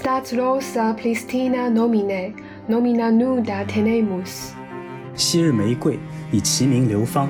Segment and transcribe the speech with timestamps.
[0.00, 2.32] Stat rosa plistina nomine,
[2.66, 4.52] nomina nuda tenemus。
[5.14, 5.98] 昔日玫瑰
[6.32, 7.28] 以其名流芳，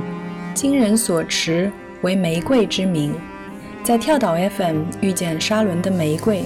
[0.55, 1.73] 今人所持
[2.03, 3.13] 为玫瑰之名。
[3.83, 6.45] 在跳岛 FM 遇见沙伦的玫瑰，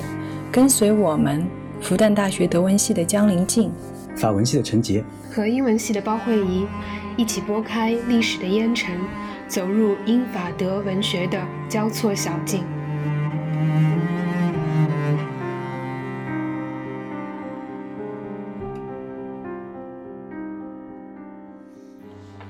[0.50, 1.46] 跟随我们
[1.82, 3.70] 复旦大学德文系的江林静、
[4.16, 6.66] 法文系的陈杰和英文系的包慧怡，
[7.18, 8.99] 一起拨开历史的烟尘，
[9.46, 11.38] 走入英法德文学的
[11.68, 12.64] 交错小径。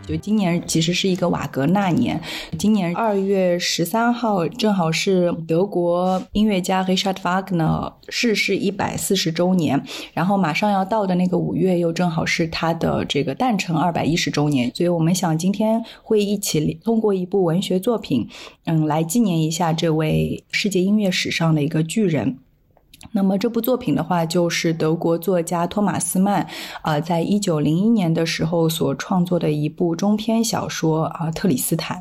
[0.07, 2.21] 就今年其实是一个瓦格纳年，
[2.59, 9.83] 今年二月十三号正好是德国音乐家 Richard Wagner 逝世一百四十周年，
[10.13, 18.29] 然后马上要到的那个五月又正好是他的这个诞辰二百一十周年，所以我们想今天会一起通过一部文学作品，
[18.65, 22.39] 嗯，来纪念一下这位世界音乐史上的一个巨人。
[23.15, 26.47] 那么这部作品的话，就是德国作家托马斯曼，
[26.83, 31.97] 啊，在一九零一年的时候所创作的一部中篇小说啊，《特里斯坦》。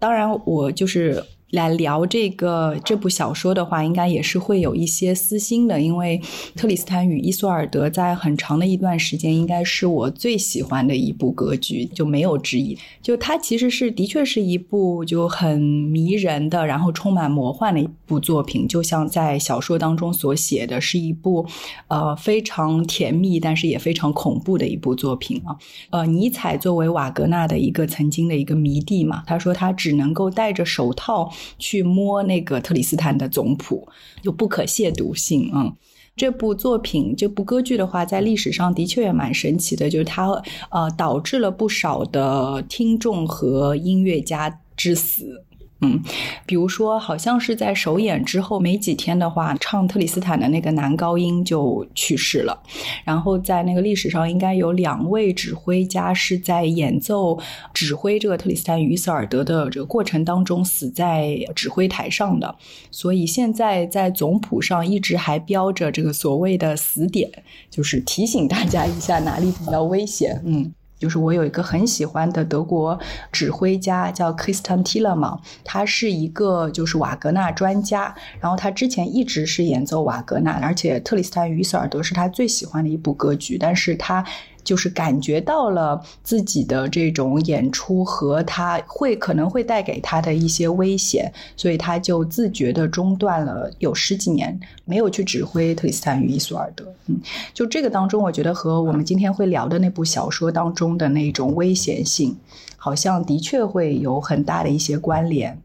[0.00, 1.22] 当然，我就是。
[1.50, 6.20] 来聊这个这部小说的话，应该也是会有一些私心的，因为
[6.58, 12.76] 《特里斯坦与伊索尔德》在很长的一段时间，应该是我最喜欢的一部歌剧，就没有之一。
[13.00, 21.46] 就它其实是的确是一部就很迷人的，然后充满魔幻的一部作品，就像在小说当中所写的是一部
[21.86, 25.56] 呃非常甜蜜，但是也非常恐怖的一部作品啊。
[25.88, 31.32] 呃，尼采作为瓦格纳的一个曾经的一个迷弟嘛，他说他只能够戴着手套。
[31.58, 33.86] 去摸那个特里斯坦的总谱，
[34.22, 35.72] 有不可亵渎性啊！
[36.16, 40.30] 这部作品，这部歌剧的话，在历史上的确也蛮神奇的，就是它
[40.70, 45.44] 呃导致了不少的听众和音乐家之死。
[45.80, 46.02] 嗯，
[46.44, 52.60] 比如说，好像是在首演之后没几天的话，唱特里斯坦的那个男高音就去世了。
[53.04, 57.38] 然后在那个历史上，应该有两位指挥家是在演奏、
[57.72, 62.56] 指挥这个特里斯坦与伊瑟尔德的这个过程当中死在指挥台上的。
[62.90, 67.30] 所以现在在总谱上一直还标着这个所谓的死点，
[67.70, 70.42] 就是提醒大家一下哪里比较危险。
[70.44, 70.74] 嗯。
[70.98, 72.98] 就是我有一个很喜欢的德国
[73.30, 84.24] 指挥家，叫 Christian Tillem，他是一个就是瓦格纳专家，然后他之前一直是演奏瓦格纳，而且《特里斯坦与伊瑟尔德》是他最喜欢的一部歌剧，但是他。
[84.68, 96.84] 就是感觉到了自己的这种演出和他会可能会带给他的一些危险，所以他就自觉的中断了有十几年，没有去指挥特里斯坦与伊索尔德。
[97.06, 97.18] 嗯，
[97.54, 102.36] 就这个当中，我觉得和我们今天会聊的那部小说当中的那种危险性，
[102.76, 105.58] 好像的确会有很大的一些关联。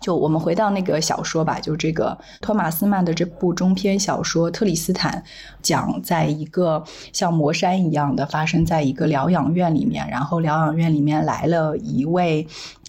[0.00, 5.22] 就我们回到那个小说吧，就这个托马斯曼的这部中篇小说《特里斯坦》，
[5.62, 12.46] 讲在一个像魔山一样的发生在一个疗养院里面，然后疗养院里面来了一位。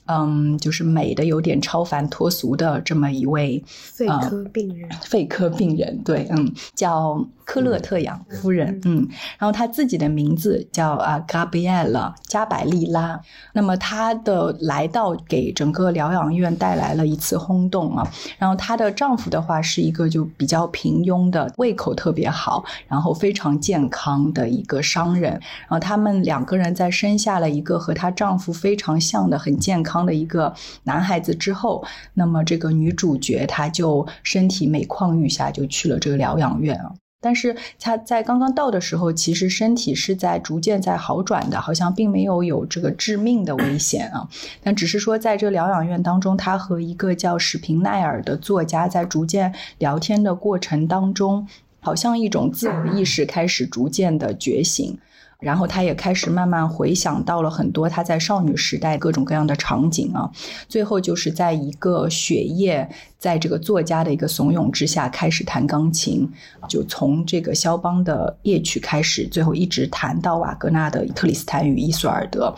[0.07, 9.07] 嗯，就是美的有点超凡脱俗的这么一位肺科病人，肺科病人，对，嗯，叫科勒特扬夫人，嗯，
[9.37, 13.19] 然后她自己的名字叫啊 Gabriella 加百利拉。
[13.53, 18.07] 那么她的来到给整个疗养院带来了一次轰动啊。
[18.37, 25.31] 然后她的丈夫的话是一个就比较平庸的，胃口特别好，然后非常健康的一个商人。
[25.31, 29.96] 然后他们两个人在生下了一个和她丈夫非常像的很健康。
[30.05, 30.53] 的一个
[30.83, 36.91] 男孩子之后，那么这个女主角她就身体每况愈下，就去了这个疗养院啊。
[37.19, 44.29] 但是她在刚刚到的时候，其实身体是在逐渐在好转的，好像并没有有这个致命的危险啊。
[44.61, 51.47] 但只是说，在这疗养院当中，她和一个叫史平奈尔的作家在逐渐聊天的过程当中，
[51.79, 54.97] 好像一种自我意识开始逐渐的觉醒。
[55.39, 60.31] 然后他也开始慢慢回想到了很多他在少女时代各种各样的场景啊，
[60.67, 62.89] 最后就是在一个雪夜，
[63.19, 66.27] 在这个作家的一个怂恿之下开始弹钢琴，
[66.67, 72.51] 就从这个肖邦的夜曲开始，最后一直弹到瓦格纳的《特里斯坦与伊索尔德》，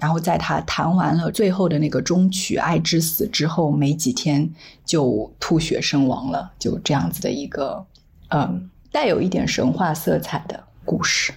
[0.00, 4.50] 然后在他弹完了最后的那个终曲《爱之死》之后没几天
[4.86, 7.84] 就吐血身亡了，就这样子的一个
[8.28, 11.34] 嗯带有一点神话色彩的故事。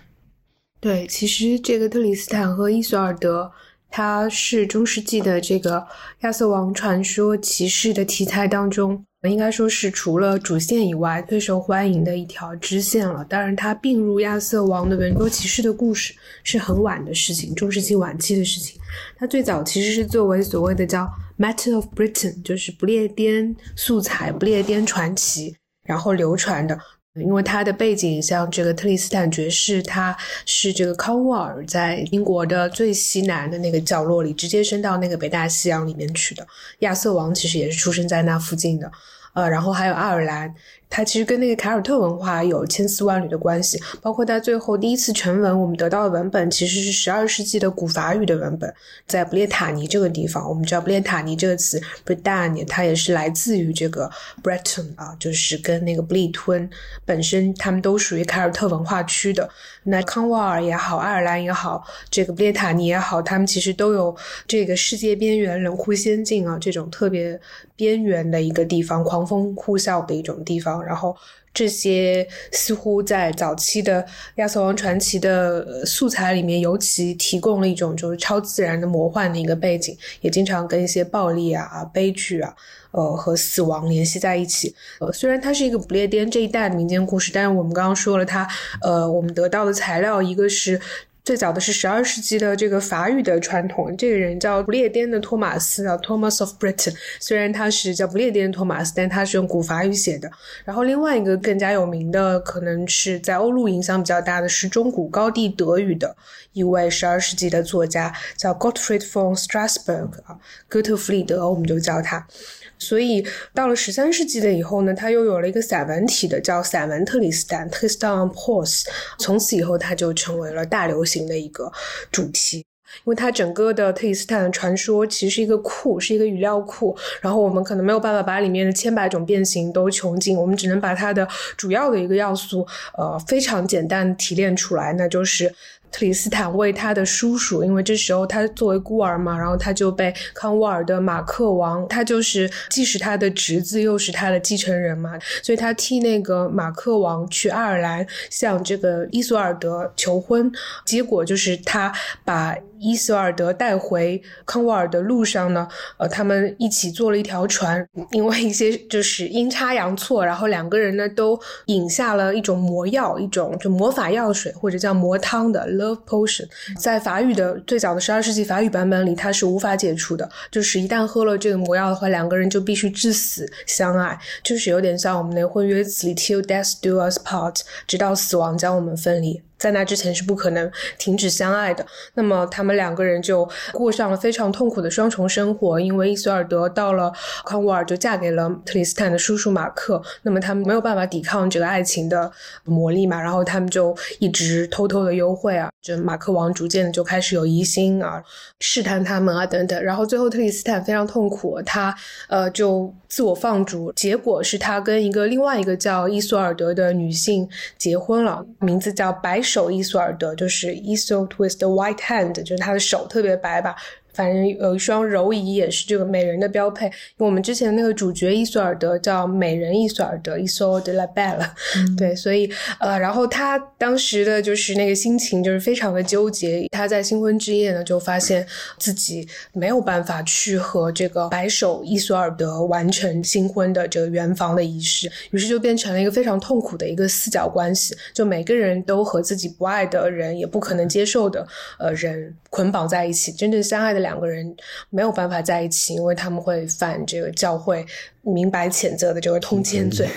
[0.85, 3.51] 对，其实这个特里斯坦和伊索尔德，
[3.89, 5.83] 它是中世纪的这个
[6.19, 13.25] 亚瑟王传说骑士的题材当中，应该说是除了主线以外最受欢迎的一条支线了。
[13.25, 18.79] 当然，它并入亚瑟王的圆桌骑士的故事是很晚的事情，中世纪晚期的事情。
[19.17, 21.09] 它最早其实是作为所谓的叫
[21.39, 26.77] Matter of Britain，就是不列颠素材、不列颠传奇，然后流传的。
[27.21, 30.15] 因为他的背景像这个特里斯坦爵士，他
[30.45, 36.45] 是这个康沃尔在英国的最西南的那个角落里，直接伸到那个北大西洋里面去的。
[36.79, 38.91] 亚瑟王其实也是出生在那附近的，
[39.33, 40.53] 呃，然后还有爱尔兰。
[40.89, 48.73] 它其实跟那个凯尔特文化有千丝万缕的关系，包括它最后第一次全文，我们得到的文本其实是十二世纪的古法语的文本，
[49.05, 54.09] 在布列塔尼这个地方，我们知道布列塔尼这个词 Bretagne，它也是来自于这个
[54.41, 56.69] Breton 啊，就是跟那个布利吞
[57.03, 59.49] 本身，他们都属于凯尔特文化区的。
[59.83, 64.15] 那康沃尔也好，爱尔兰也好，这个布列塔尼也好，他们其实都有
[64.47, 67.39] 这个世界边缘冷酷仙境啊，这种特别
[67.75, 70.74] 边缘的一个地方，狂风呼啸的一种地方。
[70.81, 71.15] 然后
[71.53, 74.05] 这些似乎在早期的
[74.35, 82.53] 亚瑟王传奇的素材里面，尤其提供了一种就是超自然的魔幻的一个背景，也经常跟一些暴力啊、悲剧啊，
[82.91, 84.75] 呃和死亡联系在一起。
[84.99, 88.47] 呃，虽然它是一个不列颠这一代的民间故事，但是我们刚刚说了，它
[88.81, 90.79] 呃我们得到的材料一个是。
[91.25, 96.93] 最早的是十二世纪的这个法语的传统，这个人叫不列颠的托马斯啊，Thomas of Britain。
[97.19, 100.29] 虽然他是叫不列颠托马斯，但他是用古法语写的。
[100.63, 106.15] 然后另外一个更加有名的，可能是在欧陆影响比较大的是中古高地德语的
[106.53, 110.37] 一位十二世纪的作家，叫 Gottfried von Strasberg 啊，
[110.69, 112.27] 哥特弗里德，我们就叫他。
[112.77, 118.83] 所以到了十三世纪的以后呢，他又有了一个散文体的，叫散文特里斯坦 （Tristan Pose）。
[119.17, 121.71] 从此以后，他就成为了大流行的一个
[122.11, 122.63] 主题，因
[123.05, 126.95] 为它整个的特里斯坦的传说其实是一个库，是一个语料库。
[127.21, 132.65] 然后我们可能没有办法把里面的千百种变形都穷尽，我们只能把它的主要的一个要素，
[132.97, 135.53] 呃，非常简单提炼出来，那就是。
[135.91, 150.51] 特里斯坦为他的叔叔，因为这时候他作为孤儿嘛，然后他就被康沃尔的马克王，他就是既是他的侄子，又是他的继承人嘛，所以他替那个马克王去爱尔兰向这个伊索尔德求婚，
[150.85, 151.91] 结果就是他
[152.23, 152.55] 把。
[152.79, 155.67] 伊索尔德带回康沃尔的路上呢，
[155.97, 166.47] 呃，他们一起坐了一条船，因为一些就是阴差阳错，然后两个人呢都饮下了一种魔药，一种就魔法药水或者叫魔汤的 love potion，
[166.79, 179.41] 在法语的最早的十二世纪法语版本里，它是无法解除的，就是一旦喝了这个魔药的话，两个人就必须至死相爱，就是有点像我们那婚约词里 till death do us part，直到死亡将我们分离。
[179.65, 181.83] 在那之前是不可能停止相爱的。
[182.13, 187.11] 那么他们两个人就过上了非常痛苦的双重生活，因为伊索尔德到了
[187.43, 189.99] 康沃尔就嫁给了特里斯坦的叔叔马克。
[190.21, 192.31] 那么他们没有办法抵抗这个爱情的
[192.63, 195.67] 魔力嘛，然后他们就一直偷偷的幽会啊。
[195.81, 198.23] 就马克王逐渐的就开始有疑心啊，
[198.59, 199.83] 试探他们啊等等。
[199.83, 201.95] 然后最后特里斯坦非常痛苦，他
[202.29, 203.91] 呃就自我放逐。
[203.93, 209.41] 结果是他跟一个另外一个叫伊索尔德的女性结婚了，名字叫白。
[209.55, 213.73] 手伊索尔德就是 Isolde with the white hand，就是他的手特别白吧。
[214.15, 216.85] 反正有一双柔仪也是这个美人的标配。
[216.85, 221.49] 因为我们之前那个主角伊索尔德叫美人伊索尔德，Isolde de la Belle。
[221.97, 226.67] 对，所以呃，然后他当时的就是那个心情就是非常的纠结。
[226.71, 228.45] 他在新婚之夜呢，就发现
[228.77, 237.95] 自己没有办法去和这个白手伊索尔德完成新婚的这个圆房的仪式，于是就变成了一个非常痛苦的一个四角关系。
[238.13, 241.45] 就每个人都和自己不爱的人，也不可能接受的
[241.79, 243.99] 呃人捆绑在一起，真正相爱的。
[243.99, 244.55] 两个人
[244.89, 247.85] 没有办法在一起，因为他们会犯这个教会
[248.21, 250.07] 明白谴责的这个通奸罪。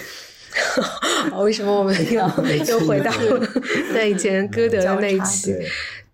[1.43, 2.21] 为什么我们又
[2.67, 3.13] 又回到
[3.93, 5.53] 那以前歌德的那一期？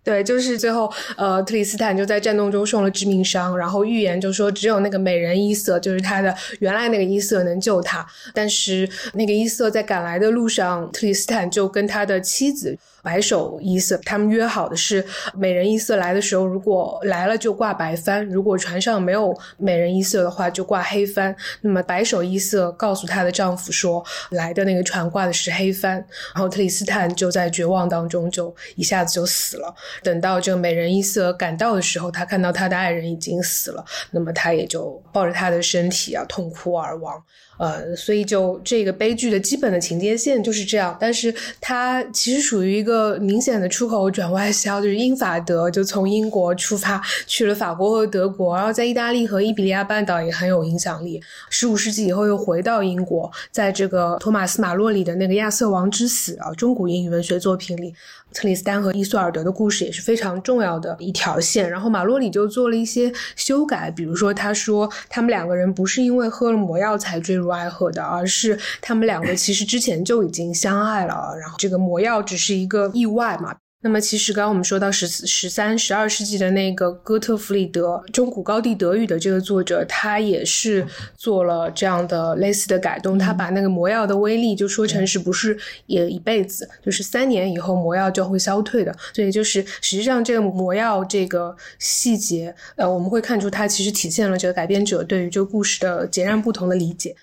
[0.03, 8.05] 对，就是最后，呃，特里斯坦就在战斗中受了致命伤，然后预言就说只有那个美人伊瑟，就是他的原来那个伊瑟能救他。
[8.33, 12.77] 但是那个伊瑟在赶来的路上，特里斯坦就跟他的妻子。
[13.05, 21.33] 白手伊瑟，他们约好的是，美人伊瑟来的时候，如果来了就挂白帆；如果船上没有美人伊瑟的话，就挂黑帆。
[21.61, 25.93] 那么白手伊瑟告诉她的丈夫说，来的那个船挂的是黑帆。
[26.33, 29.71] 然后特里斯坦就在绝望当中，就一下子就死了。
[30.01, 37.23] 等到这个美人伊瑟赶到的时候，他看到他的爱人已经死了，那么他也就抱着他的身体啊，痛哭而亡。
[37.57, 51.21] 呃，所以就这个悲剧的基本的情节线就是这样，但是它其实属于一个明显的出口转外销，就是英法德就从英国出发去了法国和德国，然后在意大利和伊比利亚半岛也很有影响力。
[51.49, 57.93] 十五世纪以后又回到英国，在这个托马斯马洛里的那个亚瑟王之死啊，中古英语文学作品里。
[58.35, 73.55] 特里斯丹和伊索尔德的故事也是非常重要的一条线，然后马洛里就做了一些修改，比如说他说他们两个人不是因为喝了魔药才坠入爱河的，而是他们两个其实之前就已经相爱了，然后这个魔药只是一个意外嘛。
[73.81, 80.83] 那么，其实刚刚我们说到十十三、十二世纪的那个哥特弗里德《中古高地德语》的这个作者，他也是
[81.15, 83.19] 做了这样的类似的改动。
[83.19, 85.55] 他把那个魔药的威力就说成是不是
[85.85, 88.91] 也一辈子，就是三年以后魔药就会消退的。
[89.13, 97.15] 所以，就是实际上这个魔药这个细节，呃，我们会看出它其实体现了这个改编者对于这个故事的截然不同的理解。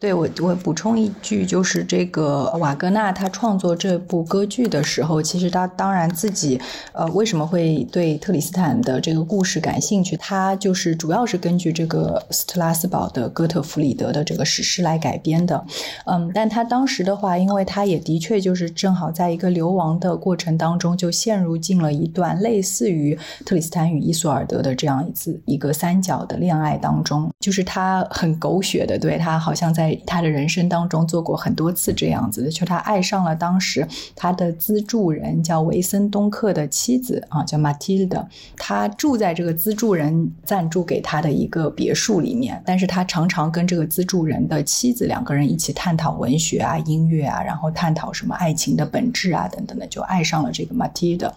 [0.00, 6.60] 对我，我补充一句，就是这个瓦格纳他创作这部歌剧的时候，其实他当然自己，
[6.92, 10.14] 呃，为什么会对特里斯坦的这个故事感兴趣？
[10.18, 15.64] 他就是主要是根据这个斯特拉斯堡的哥特弗里德的这个史诗来改编的。
[16.04, 29.83] 嗯，但他当时的话，因为他也的确就是正好在一个流亡的过程当中，就陷入进了一段类似于特里斯坦与伊索尔德的这样一次一个三角的恋爱当中，就是他很狗血的，对他好像在。
[29.84, 33.86] 在他的人生当中做过很多次这样子的，就他爱上了当时
[34.16, 51.32] 他的资助人叫维森东克的妻子啊，叫马蒂尔他住在这个资助人赞助给他的一个别墅里面，但是他常常跟这个资助人的妻子两个人一起探讨文学啊、音乐啊，然后探讨什么爱情的本质啊等等的，就爱上了这个马蒂尔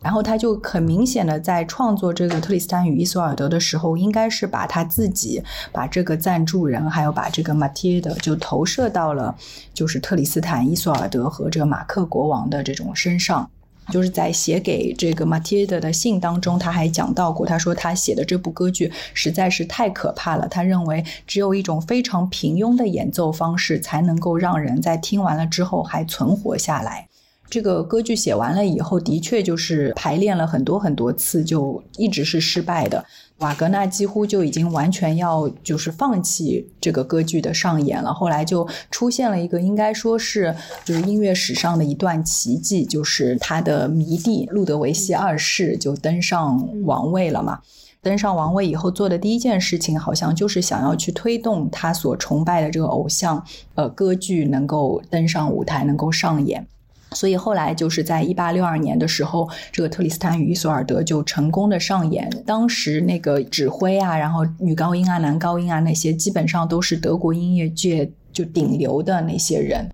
[0.00, 9.36] 然后他就很明显的在创作这个《特里斯坦与伊索尔德》的时候，应该是把他自己、把这个赞助人，还有把这个马蒂尔就投射到了
[9.74, 13.50] 就是特里斯坦、伊索尔德和这个马克国王的这种身上。
[13.90, 20.46] 就是在写给这个马蒂尔的信当中，他还讲到过，他说他写的这部歌剧实在是太可怕了。
[20.46, 27.07] 他认为只有一种非常平庸的演奏方式，才能够让人在听完了之后还存活下来。
[27.50, 33.04] 这个歌剧写完了以后，的确就是排练了很多很多次，就一直是失败的。
[33.38, 38.12] 瓦格纳几乎就已经完全要就是放弃这个歌剧的上演了。
[38.12, 47.60] 后来就出现了一个应该说是就是音乐史上的一段奇迹，就是他的迷弟路德维希二世就登上王位了嘛。
[48.02, 56.66] 登上王位以后做的第一件事情，好像就是想要去推动他所崇拜的这个偶像，呃，歌剧能够登上舞台，能够上演。
[57.12, 62.28] 所以后来就是在一八六二年的时候，这个《特里斯坦与伊索尔德》就成功的上演。
[62.44, 69.90] 当时那个指挥啊，然后女高音啊、男高音啊那些，基本上都是德国音乐界就顶流的那些人。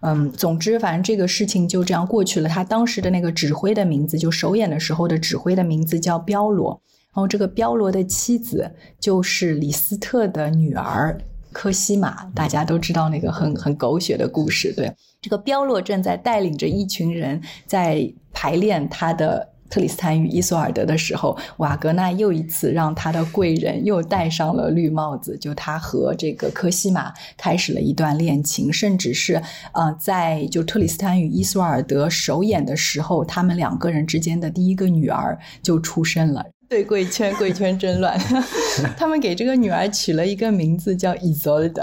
[0.00, 2.48] 嗯，总之反正这个事情就这样过去了。
[2.48, 6.80] 他当时的那个指挥的名字，就首演的时候的指挥的名字叫彪罗，
[7.14, 11.20] 然后这个彪罗的妻子就是李斯特的女儿。
[11.52, 14.72] 科西玛，大家都知道那个很很狗血的故事。
[14.72, 29.42] 对，这个彪洛正在带领着一群人在排练他的《特里斯坦与伊索尔德》的时候，瓦格纳又一次让他的贵人又戴上了绿帽子，就他和这个科西玛开始了一段恋情，甚至是
[29.72, 36.44] 呃，在就《特里斯坦与伊索尔德》首演的时候，他们两个人之间的第一个女儿就出生了。
[36.72, 38.18] 对贵圈，贵圈真乱。
[38.96, 41.82] 他们给这个女儿取了一个名字叫伊泽尔德，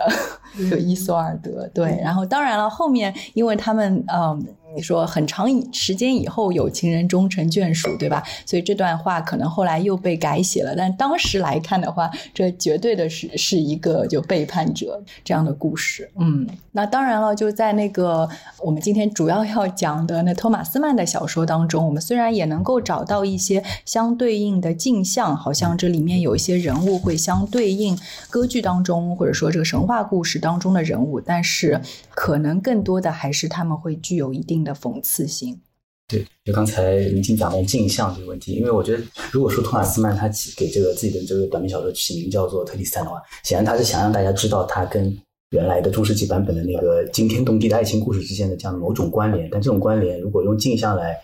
[0.69, 1.69] 就伊索尔德。
[1.73, 4.45] 对，然后当然了，后面因为他们嗯。
[4.75, 8.23] 你说很长时间以后有情人终成眷属，对吧？
[8.45, 16.11] 所以这段话可能后来又被改写了，但当时来看的话，这绝对的是是一个就背叛者这样的故事。
[16.19, 18.29] 嗯，那当然了，就在那个
[18.63, 27.97] 我们今天主要要讲的那托马斯曼的小说当中，我们虽然也能够找到一些相对应的镜像，好像这里面有一些人物会相对应
[28.29, 31.81] 歌剧当中或者说这个神话故事当中的人物，但是
[32.11, 34.59] 可能更多的还是他们会具有一定。
[34.59, 35.57] 的讽刺性，
[36.05, 45.17] 对，就刚才林静讲到镜像这个问题，因为我觉得，如果说托马斯曼他起给这个自己的这个短篇小说起名叫做《特里斯坦》的话，显然他是想让大家知道他跟
[45.51, 49.47] 原来的中世纪版本的那个惊天动地的爱情故事之间的这样的某种关联。
[49.49, 51.17] 但这种关联，如果用镜像来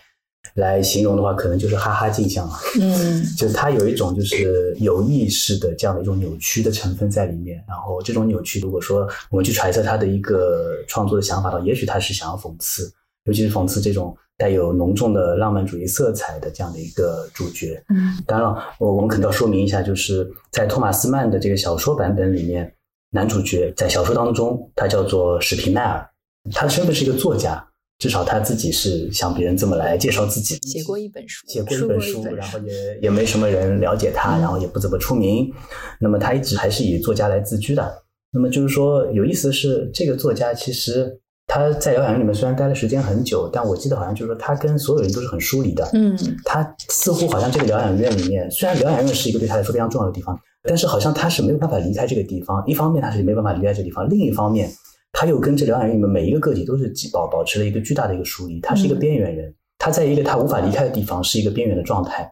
[0.54, 2.54] 来形容的话，可能就是哈哈镜像了。
[2.80, 7.62] 嗯， 就是他有一种就是有意识的这样的一种扭曲的成分在里面。
[7.68, 12.92] 然后这种扭曲，如果说我们去揣测他的一个创作的想法的话，也许他是想要讽刺。
[13.24, 17.82] 尤其是讽刺这种带有浓重的浪漫主义色彩的这样的一个主角。
[17.88, 22.72] 嗯，当然了，我我们可能要说明一下，就是在托马斯曼的这个小说版本里面，
[23.10, 26.08] 男主角在小说当中他叫做史皮奈尔，
[26.52, 27.65] 他的身份是一个作家，
[27.98, 30.56] 至少他自己是像别人这么来介绍自己。
[30.62, 35.52] 写过一本书，写过一本书，然后也也没什么人了解他，然后也不怎么出名。
[36.00, 38.02] 那么他一直还是以作家来自居的。
[38.32, 41.20] 那么就是说，有意思的是，这个作家其实。
[41.48, 45.88] 他在疗养院里面虽然待的时间很久，但我记得好像就是说他跟所有人都是很疏离的。
[45.92, 52.60] 嗯，他似乎好像这个疗养院里面，虽然疗养院是一个对他来说非常重要的地方，但是好像他是没有办法离开这个地方。
[52.66, 54.68] 一方面他是没办法离开这个地方，另一方面
[55.18, 58.60] 他又跟这疗养院里面每一个个体都是保保持了一个巨大的一个疏离。
[58.60, 62.30] 他是一个边缘人，他在一个他无法离开的地方是一个边缘的状态。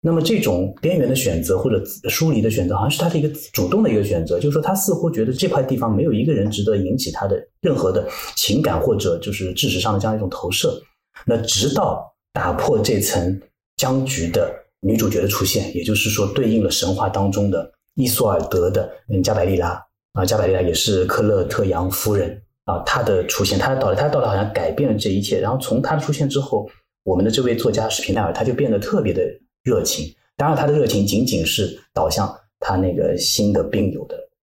[0.00, 10.76] 那么这种边缘的选择或者疏离的选择，好像是他的一个主动的一个选择，就是说他似乎觉得这块地方没有一个人值得引起他的任何的情感或者就是知识上的这样一种投射。
[11.24, 13.40] 那直到打破这层
[13.76, 19.80] 僵局的女主角的出现，也就是说对应了神话当中的伊索尔德的嗯加百利拉
[20.18, 25.40] 啊，加百利也是科勒特扬夫人啊，她的出现，她的到来，她的到来好像改变了这一切。
[25.40, 26.68] 然后从她的出现之后，
[27.04, 29.22] 我们的这位作家史皮奈尔他就变得特别的。
[29.64, 34.16] 热情，当然，他的热情仅仅是导向他那个新的病友的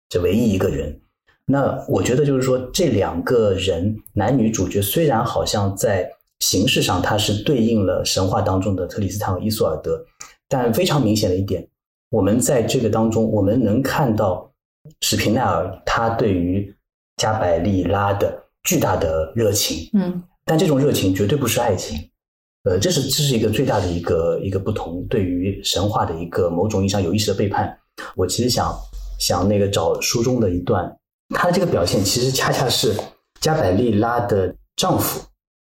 [0.09, 1.01] 这唯一一个人。
[1.47, 10.01] 那我觉得就是说，这两个人男女主角虽然好像在形式上他是对应了神话当中的特里斯坦和伊索尔德，
[10.49, 11.67] 但非常明显的一点，
[12.11, 14.50] 我们在这个当中我们能看到
[15.01, 16.75] 史皮奈尔他对于
[17.17, 19.89] 加百利拉的巨大的热情。
[19.93, 21.99] 嗯，但这种热情绝对不是爱情。
[22.65, 27.75] 呃，这是这是一个最大的一个一个不同，对于神话的一个某种意义上有意识的背叛。
[28.15, 28.75] 我其实想
[29.19, 30.95] 想那个找书中的一段，
[31.35, 32.95] 他的这个表现其实恰恰是
[33.41, 35.23] 加百利拉的丈夫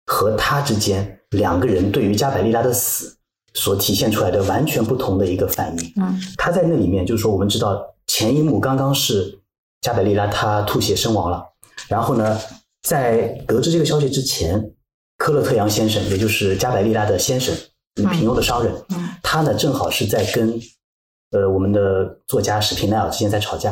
[0.06, 3.18] 和她之间两个人对于加百利拉的死
[3.56, 5.94] 所体现出来的完全不同的一个反应。
[6.02, 9.40] 嗯，他在那里面就是说，我们知道前一幕刚刚是
[9.82, 11.44] 加百利拉他吐血身亡了，
[11.88, 12.40] 然后呢，
[12.82, 14.74] 在得知这个消息之前。
[15.16, 17.56] 科勒特扬先生，也就是加百利拉的先生，
[17.96, 18.74] 平庸的商人，
[19.22, 20.60] 他呢正好是在跟
[21.32, 23.72] 呃我们的作家史皮奈尔之间在吵架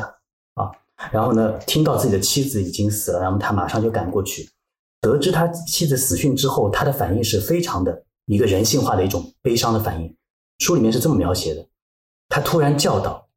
[0.53, 0.71] 啊，
[1.11, 4.49] 然后呢听到自己的妻子已经死了，然后他马上就赶过去，
[5.01, 10.15] 得知他妻子死讯之后，他的反应是非常的一个人性化的一种悲伤的反应。
[10.59, 11.67] 书里面是这么描写的：
[12.29, 13.27] 他突然叫道，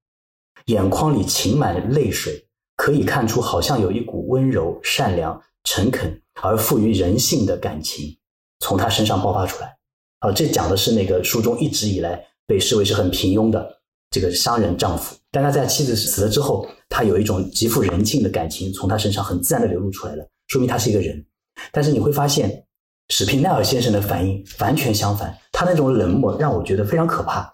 [0.66, 2.46] 眼眶里噙满泪水，
[2.77, 6.20] 可以看出好像有一股温柔、善良、诚恳。
[6.42, 8.18] 而富于人性的感情
[8.59, 9.77] 从他身上爆发出来，
[10.18, 21.24] 啊，这讲的是那个书中一直以来被视为是很平庸的这个商人丈夫，但他在妻子死了之后，他有一种极富人性的感情从他身上很自然的流露出来了，说明他是一个人。
[21.70, 22.66] 但是你会发现，
[23.11, 27.48] 史皮奈尔先生的反应完全相反，他那种冷漠让我觉得非常可怕。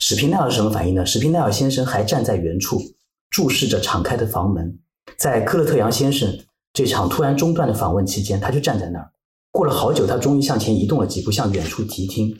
[0.00, 1.06] 史皮奈尔是什么反应呢？
[1.06, 2.80] 史皮奈尔先生还站在原处，
[3.28, 4.78] 注视着敞开的房门，
[5.16, 6.36] 在科勒特扬先生。
[6.72, 9.10] 这场突然中断的访问期间，他就站在那儿。
[9.52, 12.34] 过了好久，他终于向前移动了几步，向远处提听，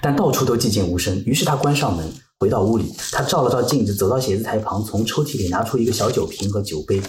[0.00, 1.16] 但到处都寂静无声。
[1.24, 2.06] 于是他关上门，
[2.38, 2.94] 回到屋里。
[3.10, 7.02] 他照了照镜子，走到写字台旁，从抽屉里拿出一个小酒瓶和酒杯，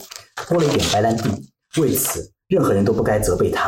[0.48, 1.30] 拨了一点白兰地。
[1.80, 3.68] 为此，任何人都不该责备他。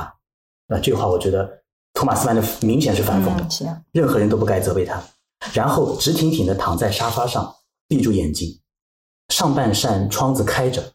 [0.70, 1.48] 啊，这话我觉得
[1.94, 3.48] 托马斯曼的明显是反讽的。
[3.92, 5.04] 任何人都不该责备他。
[5.54, 7.56] 然后直挺挺地躺在沙发上，
[7.88, 8.60] 闭住眼睛。
[9.30, 10.94] 上半扇窗子开着，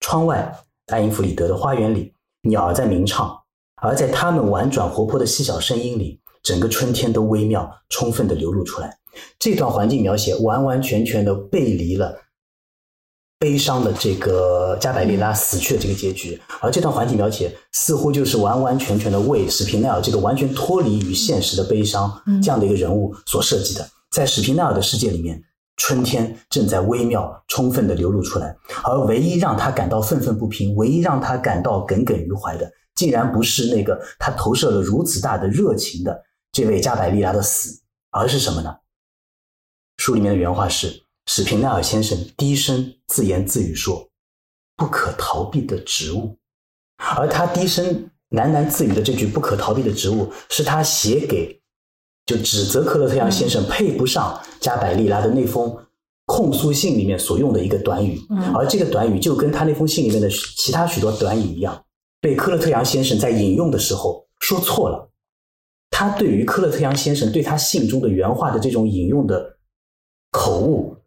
[0.00, 0.64] 窗外。
[0.86, 2.14] 爱因弗里德的花园里，
[2.48, 3.38] 鸟儿在鸣唱，
[3.82, 8.98] 而在它们婉转活泼的细小声音里，整个春天都微妙、充分地流露出来。
[9.38, 12.16] 这段环境描写完完全全地背离了
[13.38, 23.88] 悲伤的这个加百利拉死去的这个结局，而这段环境描写似乎就是完完全全的为史皮奈尔这个完全脱离于现实的悲伤这样的一个人物所设计的。
[24.10, 25.42] 在史皮奈尔的世界里面。
[25.80, 36.20] 春天正在微妙、充分的流露出来，而唯一让他感到愤愤不平、唯一让他感到耿耿于怀的，竟然不是那个他投射了如此大的热情的
[36.50, 38.74] 这位加百利拉的死，而是什么呢？
[39.98, 44.08] 书里面的原话是：史平奈尔先生低声自言自语说
[44.76, 46.34] ：“不可逃避的植物。”
[47.16, 51.54] 而他低声喃喃自语的这句“不可逃避的植物”，是他写给。
[52.24, 55.74] 就指责科勒特扬先生配不上加百利拉的那封
[56.26, 58.20] 控诉信里面所用的一个短语，
[58.54, 61.84] 而这个短语就跟他那封信里面的其他许多短语一样，
[62.22, 65.10] 被科勒特扬先生在引用的时候说错了。
[65.90, 69.58] 他对于科勒特扬先生对他信中的原话的这种引用的
[70.30, 70.97] 口误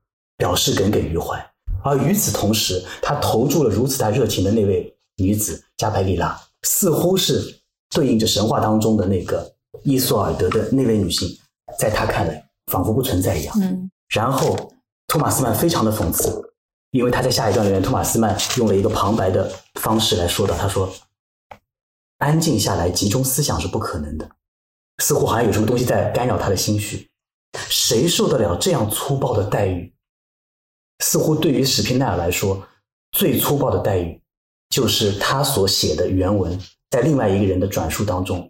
[0.42, 1.38] 表示耿耿于怀，
[1.84, 9.54] 而与此同时，他投注了如此大热情的那位女子加百利拉，似乎是对应着神话当中的那个。
[9.84, 11.30] 伊索尔德的那位女性，
[11.78, 13.56] 在他看来仿佛不存在一样。
[13.62, 14.74] 嗯，然后
[15.06, 16.42] 托马斯曼非常的讽刺，
[16.90, 19.48] 因为他在下一段里面，托马斯曼用了一个旁白的
[19.80, 20.58] 方式来说到。
[20.58, 20.92] 他说
[22.18, 24.28] ：“安静下来，集中思想是不可能的，
[25.04, 27.10] 似乎好像有什么东西在干扰他的心绪。
[27.70, 29.94] 谁受得了这样粗暴的待遇？
[31.02, 32.66] 似乎对于史皮奈尔来说，
[33.12, 34.22] 最粗暴的待遇
[34.70, 36.58] 就是他所写的原文
[36.90, 38.50] 在另外一个人的转述当中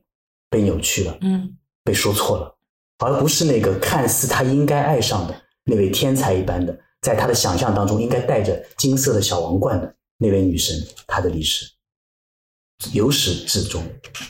[0.49, 2.55] 被扭曲了，嗯，被说错了，
[2.99, 11.65] 而不是那个看似他应该爱上的那位天才一般的，在他的想象当中应该戴着金色的小王冠的那位女神，她的历史。
[12.93, 13.83] 由始至终，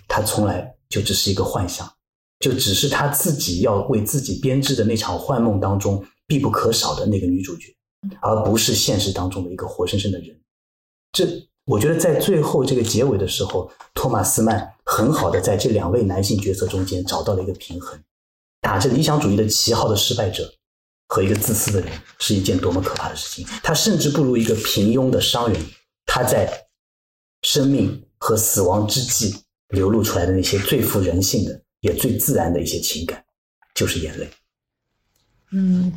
[0.07, 1.89] 他从来就只是一个幻想，
[2.39, 7.73] 就只是他自己要为自己编织的那场幻梦当中必不可少的那个女主角，
[8.21, 10.39] 而不是现实当中的一个活生生的人。
[11.11, 11.25] 这，
[11.65, 17.99] 我觉得在最后这个结尾的时候，托马斯曼很好的在这两位男性角色中间找到了一个平衡。
[18.61, 20.53] 打着理想主义的旗号的失败者
[21.07, 23.45] 和一个自私的人，是一件多么可怕的事情。
[23.63, 25.61] 他甚至不如一个平庸的商人，
[26.05, 26.67] 他在
[27.41, 28.03] 生命。
[28.23, 29.35] 和死亡之际
[29.69, 33.25] 流露出来的那些最富人性的，也最自然的一些情感，
[33.73, 34.29] 就是眼泪。
[35.49, 35.91] 嗯，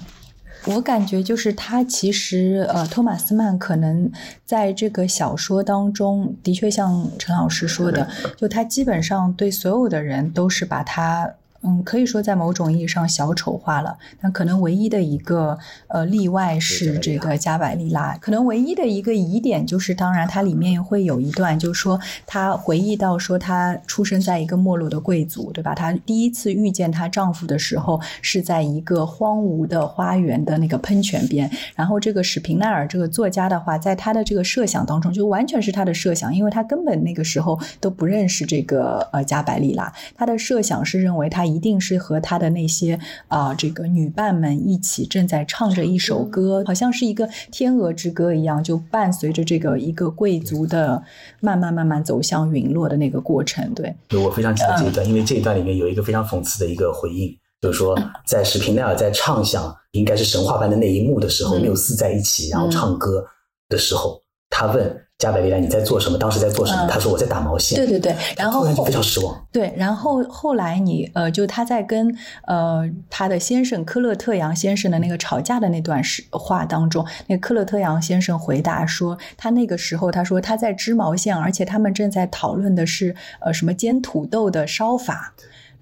[0.66, 4.10] 我感觉就是他其实呃，托马斯曼可能
[4.44, 11.34] 在这个小说当中，的确像陈老师说的，就他基本上对所有的人都是把他。
[11.66, 15.56] 嗯，可以说在某种意义上小丑化了，但可能唯一的一个
[15.88, 18.14] 呃例外是这个加百利拉。
[18.20, 25.74] 可能唯一的一个疑点就是，当然它里面会有一段，就是说她回忆到说她出生在一个没落的贵族，对吧？
[25.74, 31.50] 她第一次遇见她丈夫的时候是在一个荒芜的花园的那个喷泉边。
[31.74, 39.90] 然后这个史平奈尔这个作家的话，在他的这个设想当中，就完全是他的设想，因为他根本那个时候都不认识这个呃加百利拉。
[40.14, 41.53] 他的设想是认为他。
[41.54, 51.02] 一定是和他的那些啊，这个女伴们一起正在唱着一首歌，好像是一个天鹅之歌一样，就伴随着这个一个贵族的
[51.40, 53.72] 慢慢慢慢走向陨落的那个过程。
[53.74, 63.24] 对，我非常记得这一段，因为这一段里面有一个非常讽刺的一个回应，就是说， 在史平奈尔在唱响应该是神话般的那一幕的时候，缪斯在一起然后唱歌
[63.68, 65.03] 的时候，他问。
[65.18, 66.18] 加百利来，你在做什么？
[66.18, 66.86] 当时在做什么？
[66.88, 67.76] 他说我在打毛线。
[67.78, 69.46] 对对对，然后非常失望。
[69.52, 72.14] 对，然后后来你呃，就他在跟
[72.46, 85.32] 呃他的先生科勒特扬先生的那个吵架的那段时话当中，那科勒特扬先生回答说，他那个时候他说他在织毛线，而且他们正在讨论的是呃什么煎土豆的烧法。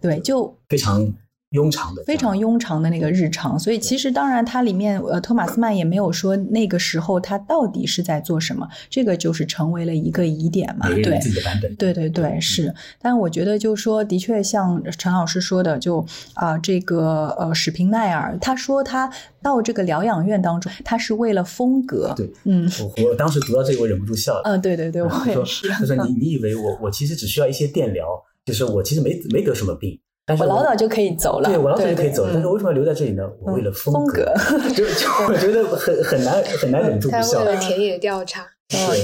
[0.00, 1.12] 对，就非常。
[1.52, 10.88] 庸常的，非常庸常的那个日常，所以其实当然，它里面呃，托马斯曼也没有说那个时候他到底是在做什么，这个就是成为了一个疑点嘛。
[10.88, 11.74] 对，自己的版本。
[11.76, 12.74] 对对对，是。
[13.00, 19.10] 但我觉得，就说的确像陈老师说的，就啊，这个呃，史平奈尔他说他
[19.42, 22.12] 到这个疗养院当中，他是为了风格。
[22.16, 24.42] 对，嗯，我我当时读到这个，我忍不住笑了。
[24.44, 25.68] 嗯，对对对，我也是。
[25.68, 28.06] 他说：“你你以为我我其实只需要一些电疗，
[28.44, 29.98] 就是我其实没没得什么病。”
[30.38, 33.28] 我老早就可以走了，对我老早就可以走了，但是为什么要留在这里呢？
[33.40, 34.32] 我为了风格，
[34.72, 37.40] 就就我觉得很很难很难忍住不笑。
[37.40, 38.46] 为了田野调查。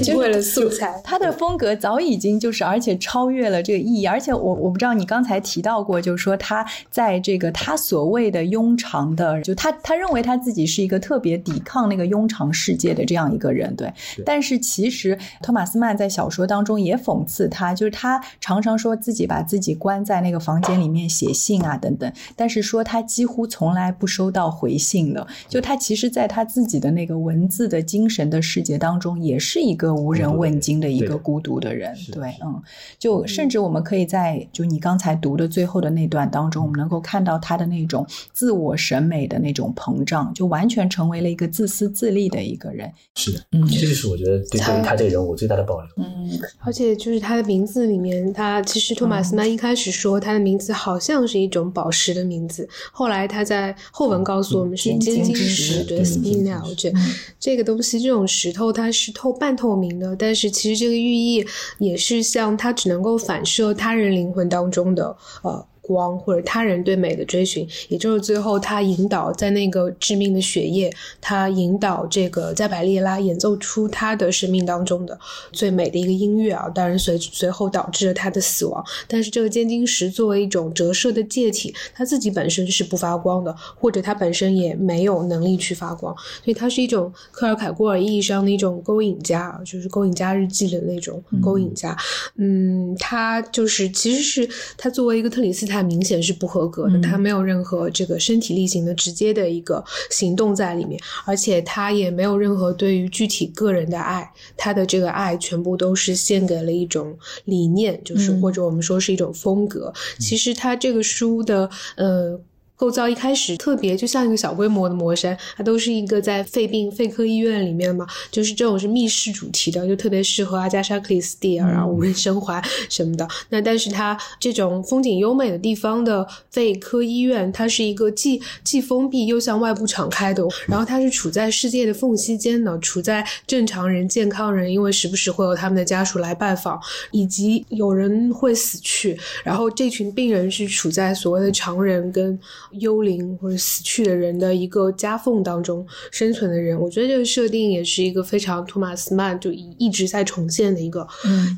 [0.02, 4.06] 就 为了素材，他的风格早已经就是，而且超越了这个意义。
[4.06, 13.92] 而且我我不知道你刚才提到过，就是说他在这个他所谓的庸常的，就他他认为他自己是一个特别抵抗那个庸常世界的这样一个人，对。
[14.24, 25.26] 但是其实托马斯曼在小说当中也讽刺他，就是他常常说自己把自己关在那个房间里面写信啊等等，但是说他几乎从来不收到回信的。
[25.48, 29.57] 就他其实，在他自己的那个文字的精神的世界当中，也是。
[29.58, 32.62] 是一个无人问津的一个孤独的人，对，嗯，
[32.96, 42.88] 就甚至我们可以在就你刚才读的最后的那段当中，我们能够看到他的那种自我审美的那种膨胀，就完全成为了一个自私自利的一个人。
[43.16, 45.88] 是的，嗯，这就是我觉得对对于他这个人物最大的保留。
[45.96, 56.92] 嗯，而且就是他的名字里面，他其实托马斯曼一开始说他的名字好像是一种宝石的名字，后来他在后文告诉我们是尖晶石，对，spinel，这
[57.40, 59.47] 这个东西，这种石头它是透半。
[59.48, 61.42] 半透明的，但是其实这个寓意
[61.78, 65.66] 也是像它只能够反射他人灵魂当中的呃。
[65.88, 75.18] 光或者他人对美的追寻，也就是最后他引导在那个致命的血液，他引导这个加百列拉演奏出他的生命当中的
[75.50, 78.84] 最美的一个音乐啊，当然随随后导致了他的死亡。
[79.08, 91.96] 但是这个尖晶石作为一种折射的介体，它自己本身是不发光的，或者它本身也没有能力去发光，所以它是一种克尔凯郭尔意义上的一种勾引家，就是勾引家日记的那种勾引家。
[92.36, 94.46] 嗯，他就是其实是
[94.76, 95.77] 他作为一个特里斯坦。
[95.78, 109.92] 它明显是不合格的，它没有任何这个身体力行的直接的一个行动在里面，而且它也没有任何对于具体个人的爱，它的这个爱全部都是献给了一种理念，就是或者我们说是一种风格。
[110.18, 112.40] 其实它这个书的呃。
[112.78, 123.26] 构造一开始特别就像一个小规模的魔山，它都是一个在肺病肺科医院里面嘛，就是这种是密室主题的，就特别适合阿加莎克里斯蒂啊，然后无人生还什么的。
[123.48, 142.38] 那但是它这种风景优美的地方的肺科医院，它是一个既既封闭又向外部敞开的，然后它是处在世界的缝隙间的，处在正常人、健康人，因为时不时会有他们的家属来拜访，以及有人会死去，然后这群病人是处在所谓的常人跟。
[142.72, 151.06] 幽灵或者死去的人的一个夹缝当中生存的人，我觉得这个设定也是一个非常托马斯曼就一直在重现的一个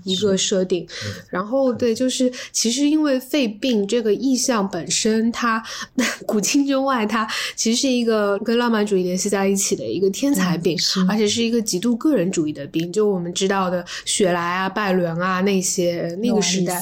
[0.05, 0.87] 一个设定。
[1.29, 5.63] 然后对，就是其实因为肺病这个意象本身，它
[6.25, 12.93] 古今中外，它其实是一个跟浪漫主义联系在一起的一个天才病，而且是一个极度个人主义的病。
[12.93, 16.81] 就我们知道的雪莱啊、拜伦啊那些那个时代，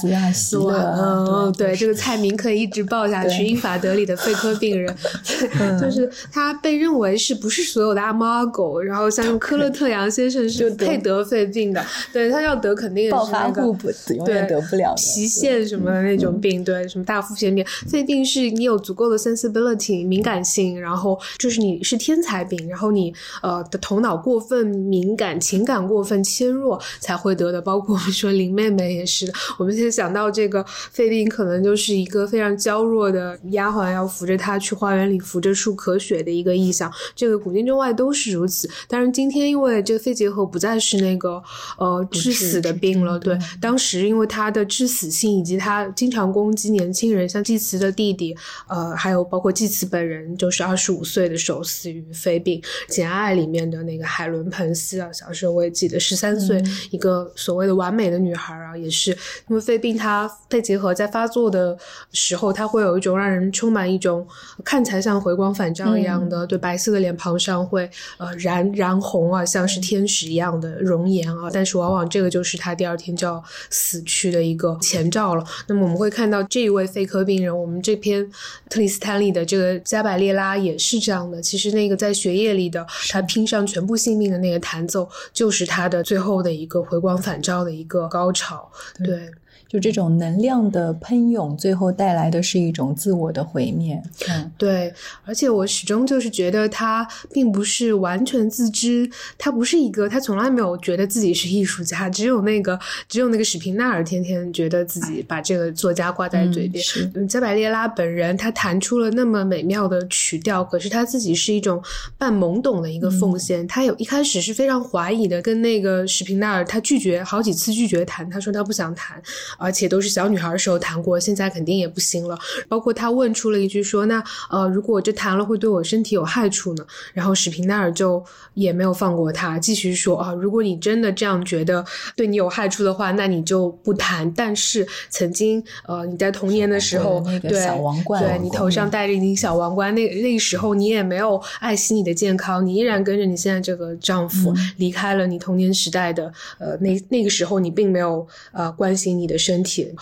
[1.29, 4.18] 嗯，对，这个菜名可以一直报下去，英法德里的。
[4.25, 4.95] 肺科病人，
[5.81, 34.08] 就是他被认为是不是所有的阿猫阿狗，然后像科勒特杨先生是配得肺病的，对他要得肯定暴发户不永远得不了皮腺什么的那种病，对什么大腹泻病，肺病是你有足够的 sensibility 敏感性，然后就是你是天才病，然后你呃的头脑过分敏感，情感过分纤弱才会得的，包括我们说林妹妹也是，我们现在想到这个肺病，可能就是一个非常娇弱的丫鬟要。
[34.09, 38.69] 扶着他去花园里扶着树咳血的一个意象，这个古今中外都是如此。
[38.89, 41.43] 但是，今天因为这个肺结核不再是那个
[41.77, 43.39] 呃致死的病了，对。
[43.61, 48.35] 当时因为它的致死性以及它经常攻击年轻人，像济慈的弟弟，
[48.67, 52.59] 呃，还有包括济慈本人，就是二十五岁的时候死于肺病。
[52.89, 59.11] 《简爱》里面的那个海伦彭斯啊，小时候我也记得，十三岁一个所谓的完美的女孩啊，也是
[59.49, 61.77] 因为肺病，它肺结核在发作的
[62.13, 63.98] 时候，它会有一种让人充满一。
[63.99, 64.25] 一种
[64.65, 75.45] 看起来像回光返照一样的，对白色的脸庞上会呃燃燃红啊，像是天使一样的容颜啊，但是往往这个就是他第二天就要死去的一个前兆了。
[75.67, 78.25] 那么我们会看到这一位肺科病人，我们这篇
[78.71, 81.43] 特里斯坦里的这个加百列拉也是这样的。
[81.43, 88.71] 其实那个在血液里的他拼上全部性命的那个弹奏，就是他的最后的一个回光返照的一个高潮。
[89.05, 89.29] 对。
[89.69, 94.03] 就这种能量的喷涌，最后带来的是一种自我的毁灭。
[94.29, 94.93] 嗯，对。
[95.25, 102.09] 而且我始终就是觉得他并不是完全自知，他不是一个，他从来没有觉得自己是艺术家。
[102.09, 102.79] 只有那个，
[103.09, 106.83] 只有那个史平纳尔天天觉得自己把这个作家挂在嘴边。
[107.29, 111.83] 加百列拉本人，他弹出了那么美妙的曲调，可是他自己是一种
[112.17, 113.67] 半懵懂的一个奉献。
[113.69, 119.23] 他有一开始是非常怀疑的，跟那个史平纳尔，他拒绝好几次拒绝弹，他说他不想弹。
[119.59, 122.39] 而且都是小女孩的时候谈过，现在肯定也不行了。
[122.69, 134.31] 包括他问出了一句说：“那呃，如果我这谈了会对我身体有害处呢？”然后史平奈尔就也没有放过他，继续说：“啊，如果你真的这样觉得对你有害处的话，那你就不谈。
[134.33, 149.95] 但是曾经呃你在童年的时候，对小王冠，对你头上戴着一顶小王冠，那那个时候你也没有爱惜你的健康，你依然跟着你现在这个丈夫离开了你童年时代的呃那那个时候你并没有呃关心你的。”身体，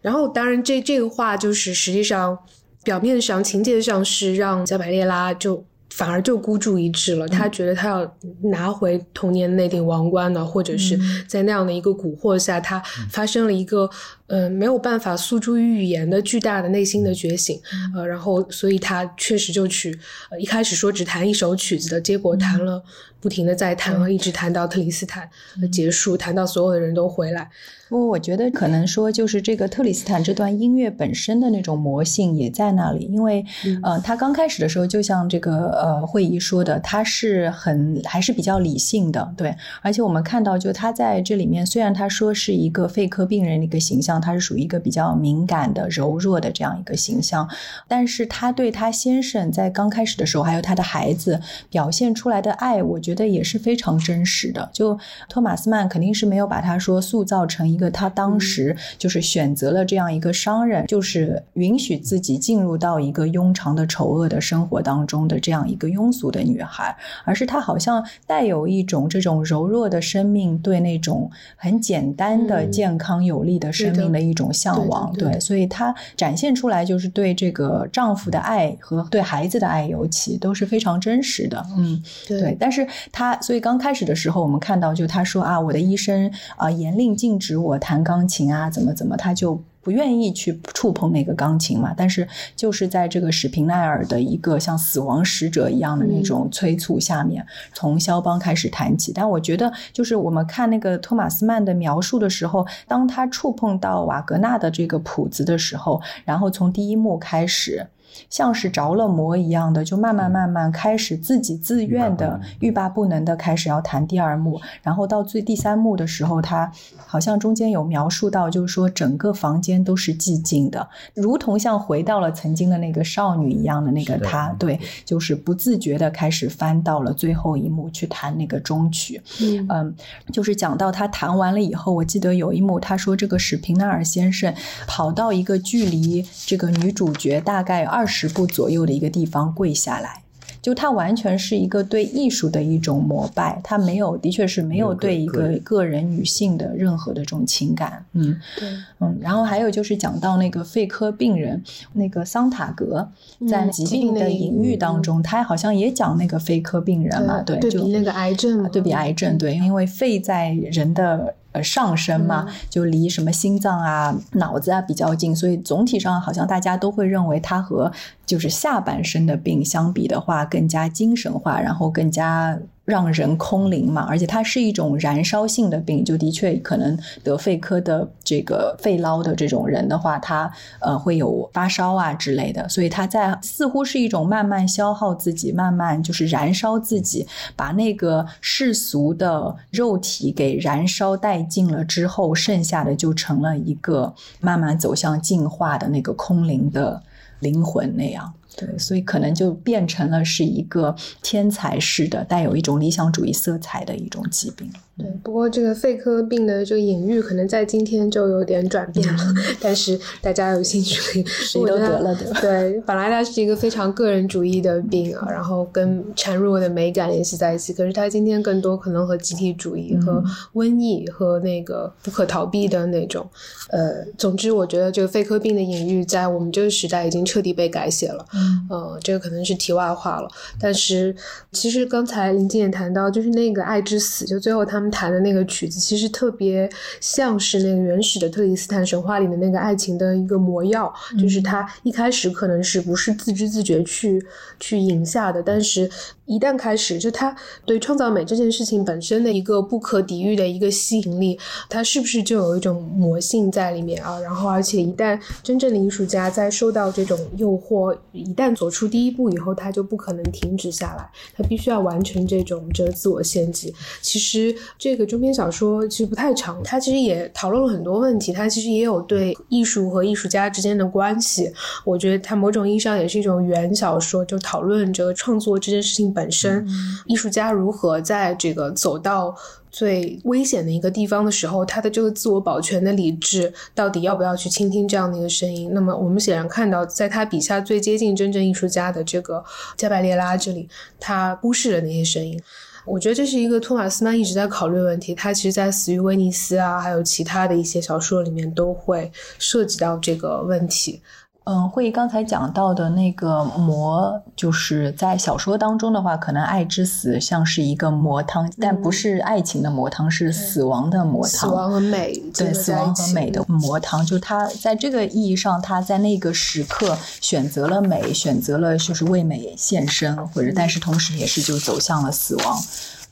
[0.00, 2.38] 然后当然，这这个话就是实际上
[2.82, 7.28] 表面上情节上是让加百列拉就反而就孤注一掷了。
[7.28, 13.88] 他觉得他要拿回童年那顶王冠呢，或者是在那样的一个蛊惑下，他发生了一个
[14.26, 17.60] 呃没有办法诉诸于语言的巨大的内心的觉醒。
[17.94, 19.98] 呃，然后所以他确实就去
[20.30, 22.82] 呃一开始说只弹一首曲子的，结果弹了
[23.20, 25.28] 不停的在弹，一直弹到特里斯坦
[25.72, 27.50] 结束，弹到所有的人都回来。
[27.90, 33.44] 不过我觉得可能说，就是这个特里斯坦这段音乐本身的那种魔性也在那里，因为，
[33.82, 39.54] 呃，他刚开始的时候，就像这个呃会议说的，他是很还是比较理性的，对。
[39.82, 47.48] 而且我们看到，就他在这里面，虽然他说是一个肺科病人的一个形象，他是属于一个比较敏感的、柔弱的这样一个形象，
[47.88, 54.70] 但是她对她先生在刚开始的时候，还有她的孩子表现出来的爱，我觉得也是非常真实的。
[54.72, 54.98] 就
[55.28, 57.64] 托马斯曼肯定是没有把她说塑造成。
[57.64, 75.12] 一个她当时就是选择了这样一个商人，就是允许自己进入到一个庸常的丑恶的生活当中的这样一个庸俗的女孩，而是她好像带有一种这种柔弱的生命对那种很简单的健康有力的生命的一种向往。
[75.14, 81.64] 对，所以她展现出来就是对这个丈夫的爱和对孩子的爱，尤其都是非常真实的。
[81.76, 82.56] 嗯，对。
[82.60, 87.54] 但是她所以刚开始的时候，我们看到就她说啊，我的医生啊严令禁止。
[87.56, 99.12] 我弹钢琴啊，怎么怎么，她就不愿意去触碰那个钢琴嘛，但是就是在这个史平奈尔的一个像死亡使者一样的那种催促下面，从肖邦开始弹起。
[99.12, 107.86] 但我觉得，就是我们看那个托马斯曼的描述的时候，当他触碰到瓦格纳的这个谱子的时候，然后从第一幕开始。
[108.30, 129.20] 像是着了魔一样的，就慢慢慢慢开始自己自愿的欲罢不能的开始要弹第二幕，然后到最第三幕的时候，他好像中间有描述到，就是说整个房间都是寂静的，如同像回到了曾经的那个少女一样的那个他，对，就是不自觉的开始翻到了最后一幕去弹那个终曲，
[129.68, 129.94] 嗯，
[130.32, 134.54] 就是讲到他弹完了以后，我记得有一幕他说这个史平纳尔先生
[134.86, 138.03] 跑到一个距离这个女主角大概二。
[138.04, 140.22] 二十步左右的一个地方跪下来，
[140.60, 148.04] 就他完全是一个对艺术的一种膜拜，他没有，的确是没有对一个个人女性的任何的这种情感。
[148.12, 148.68] 嗯，对，
[149.00, 151.62] 嗯，然后还有就是讲到那个肺科病人，
[151.94, 153.08] 那个桑塔格
[153.48, 161.34] 在疾病的隐喻当中，他好像也讲那个肺科病人嘛，对，对比那个癌症，对比癌症，对，因为肺在人的。
[161.54, 167.90] 呃，上身嘛，就离什么心脏啊、脑子啊比较近，所以总体上好像大家都会认为它和
[168.26, 172.58] 就是下半身的病相比的话，更加精神化，然后更加。
[172.84, 197.02] 让人空灵嘛，而且它是一种燃烧性的病，就的确可能得肺科的这个肺痨的这种人的话，他呃会有发烧啊之类的，所以他在似乎是一种慢慢消耗自己，慢慢就是燃烧自己，把那个世俗的肉体给燃烧殆尽了之后，剩下的就成了一个慢慢走向进化的那个空灵的
[197.40, 198.34] 灵魂那样。
[198.56, 204.70] 对，所以可能就变成了是一个天才式的、带有一种理想主义色彩的一种疾病。
[204.96, 209.18] 对，不过这个肺科病的这个隐喻可能在今天就有点转变了，
[209.60, 212.32] 但是大家有兴趣可以，谁都得了的。
[212.40, 223.28] 对，本来它是一个非常个人主义的病啊，然后跟孱弱的美感联系在一起，可是它今天更多可能和集体主义、和瘟疫、和那个不可逃避的那种。
[223.70, 228.24] 呃，总之，我觉得这个肺科病的隐喻在我们这个时代已经彻底被改写了。
[228.32, 230.28] 嗯，呃，这个可能是题外话了。
[230.60, 231.16] 但是，
[231.50, 236.68] 其实刚才林静也谈到，就是那个爱之死，就最后他们弹的那个曲子，其实特别
[237.00, 240.92] 像是那个原始的特里斯坦神话里的那个爱情的一个魔药。
[241.18, 244.24] 就是他一开始可能是不是自知自觉去
[244.60, 245.90] 去饮下的，但是
[246.26, 247.34] 一旦开始，就他
[247.64, 254.18] 对创造美这件事情本身的一个不可抵御的一个吸引力，他是不是就有一种魔性在里面啊？
[254.20, 263.74] 然后，而且一旦真正的艺术家在受到这种诱惑，一旦走出第一步以后，他就不可能停止下来，他必须要完成这种这自我献祭。
[264.00, 271.52] 其实这个中篇小说其实不太长，它其实也讨论了很多问题，它其实也有对艺术和艺术家之间的关系。
[271.84, 276.66] 我觉得它某种意义上也是一种原小说，就讨论这个创作这件事情本身，
[277.06, 279.34] 艺术家如何在这个走到。
[279.74, 285.68] 最危险的一个地方的时候，他的这个自我保全的理智到底要不要去倾听这样的一个声音？
[285.74, 289.44] 那么我们显然看到，在他笔下最接近真正艺术家的这个
[289.76, 290.68] 加百列拉这里，
[291.00, 292.40] 他忽视了那些声音。
[292.86, 295.12] 我觉得这是一个托马斯曼一直在考虑问题。
[295.12, 301.02] 他其实，在《死于威尼斯》啊，还有其他的一些小说里面，都会涉及到这个问题。
[301.46, 311.30] 嗯，会议刚才讲到的那个魔，就是在小说当中的话，可能爱之死像是一个魔汤，但不是爱情的魔汤，是死亡的魔汤。
[311.30, 322.58] 死亡和美，对，死亡和美的魔汤，就他在这个意义上，他在那个时刻选择了美，选择了就是为美献身，或者但是同时也是就走向了死亡。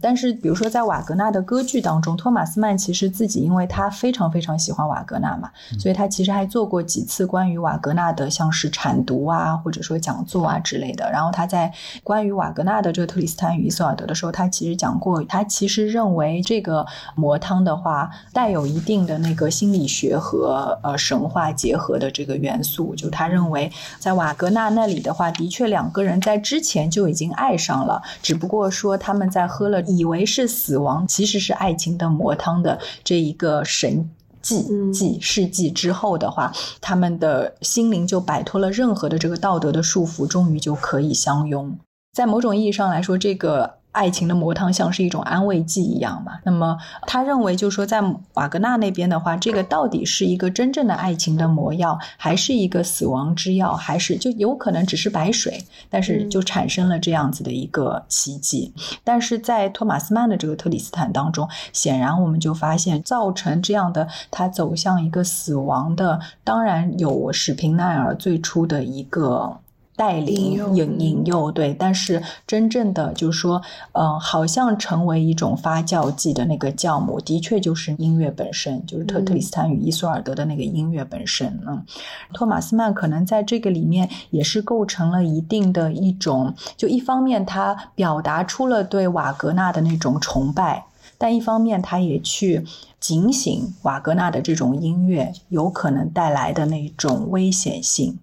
[0.02, 11.08] 但是，比如说在瓦格纳的歌剧当中，托马斯曼其实自己，因为他非常非常喜欢瓦格纳嘛，所以他其实还做过几次关于瓦格纳的，像是产读啊，或者说讲座啊之类的。
[11.12, 16.84] 然后他在关于瓦格纳的这个特里斯坦与伊索尔德的时候，他其实讲过，他其实认为这个
[17.14, 22.92] 魔汤的话带有一定的那个心理学和呃神话结合的这个元素。
[22.96, 29.80] 就他认为，在瓦格纳那里的话，的确两个人在之前就已经爱上了，只不过说他们在喝了。
[29.96, 41.76] 以为是死亡，其实是爱情的魔汤的这一个神迹迹事迹之后的话，他们的心灵就摆脱了任何的这个道德的束缚，终于就可以相拥。
[42.12, 46.32] 在某种意义上来说，这个爱情的魔汤像是一种安慰剂一样嘛。
[46.44, 46.76] 那么
[47.06, 48.02] 他认为，就是说，在
[48.34, 58.72] 瓦格纳那边的话，这个到底是一个真正的爱情的魔药，还是一个死亡之药，还是就有可能只是白水，但是就产生了这样子的一个奇迹。
[59.04, 69.58] 但是在托马斯曼的这个特里斯坦当中，显然我们就发现，造成这样的他走向一个死亡的，当然有史平奈尔最初的一个。
[70.02, 81.56] 带领引引诱对，但是真正的就是说，嗯，好像成为一种发酵剂的那个酵母，的确就是音乐本身，就是特特里斯坦与伊索尔德的那个音乐本身。
[81.68, 81.86] 嗯，
[82.32, 90.84] 托马斯曼可能在这个里面也是构成了一定的一种，就一方面他表达出了对瓦格纳的那种崇拜，
[91.16, 92.64] 但一方面他也去
[92.98, 98.18] 警醒瓦格纳的这种音乐有可能带来的那种危险性。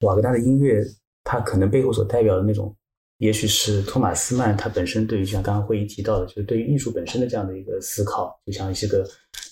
[0.00, 0.84] 瓦格纳的音乐，
[1.24, 2.74] 它可能背后所代表的那种，
[3.18, 9.08] 也许是托马斯曼他本身对于就像刚刚会议提到的，就是对于艺术本身的这样的一个思考，就像一些个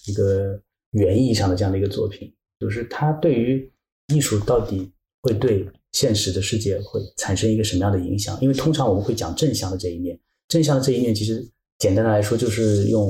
[0.07, 0.61] 一个
[0.93, 3.71] 原意义上的这样的一个作品，就是他对于
[4.15, 4.91] 艺术到底
[5.23, 8.39] 会对现实的世界会产生一个什么样的影响？
[8.41, 10.19] 因为通常我们会讲正向的这一面，
[10.49, 11.45] 正向的这一面其实
[11.79, 13.09] 简单的来说就是用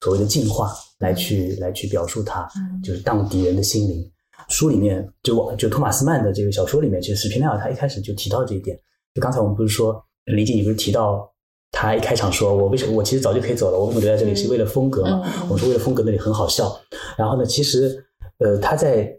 [0.00, 2.48] 所谓的进化来去来去表述它，
[2.84, 4.08] 就是荡涤人的心灵。
[4.48, 8.78] 书里面就就托马斯曼的这个小说里面，其实史皮奈尔他一开始就提到这一点。
[9.14, 11.30] 就刚才我们不是说李静，你不是提到
[11.70, 15.22] 他一开场说，我为什么我其实早就可以走了，我为什么留在这里是为了风格嘛？
[15.50, 16.74] 我说为了风格那里很好笑。
[17.16, 18.04] 然后呢，其实
[18.38, 19.12] 呃他在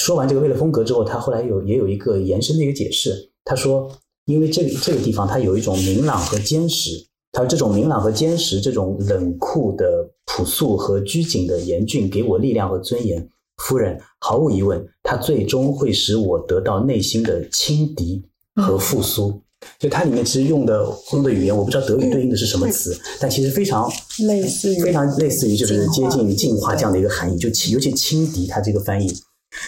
[0.00, 3.14] 说完这个为了风格之后，他后来有也有一个延伸的一个解释。
[3.44, 3.90] 他说，
[4.24, 6.90] 因为这这个地方它有一种明朗和坚实，
[7.32, 13.28] 他说这种明朗和坚实，这种冷酷的朴素和拘谨的严峻，给我力量和尊严。
[13.64, 18.22] 夫人，毫无疑问，它最终会使我得到内心的轻敌
[18.56, 19.40] 和复苏。
[19.78, 23.90] 就它里面其实用的用的语言，我不知道德语对应的是什么词，但其实非常
[24.26, 27.38] 类似于非常类似于就是接近进化这样的一个含义。
[27.38, 29.10] 就尤其轻敌，它这个翻译，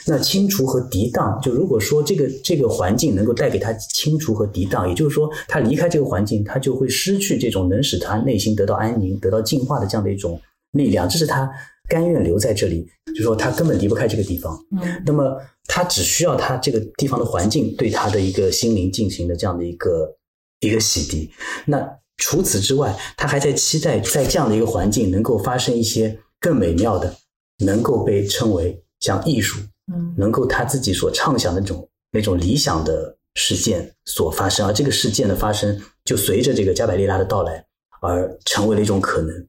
[0.07, 10.39] 那清除和涤荡，就如果说这个这个环境能够带给他清除和涤荡，也就是说他离开这个环境，他就会失去这种能使他内心得到安宁、得到净化的这样的一种
[10.73, 11.09] 力量。
[11.09, 11.51] 这是他。
[11.89, 14.59] 甘愿留在这里，就说他根本离不开这个地方。
[14.73, 20.17] 嗯，那么他只需要他这个地方的环境对他的一个心灵进行的这样的一个
[20.61, 21.31] 一个洗涤。
[21.65, 27.15] 那除此之外，他还在期待在这样的一个环境能够发生一些更美妙的，
[27.59, 29.61] 能够被称为像艺术，
[29.93, 34.67] 嗯，能够他自己所畅想的那种那种理想的事件所发生。
[34.67, 37.65] 而这个事件的发生，就随着这个加百列拉的到来
[38.01, 39.47] 而成为了一种可能。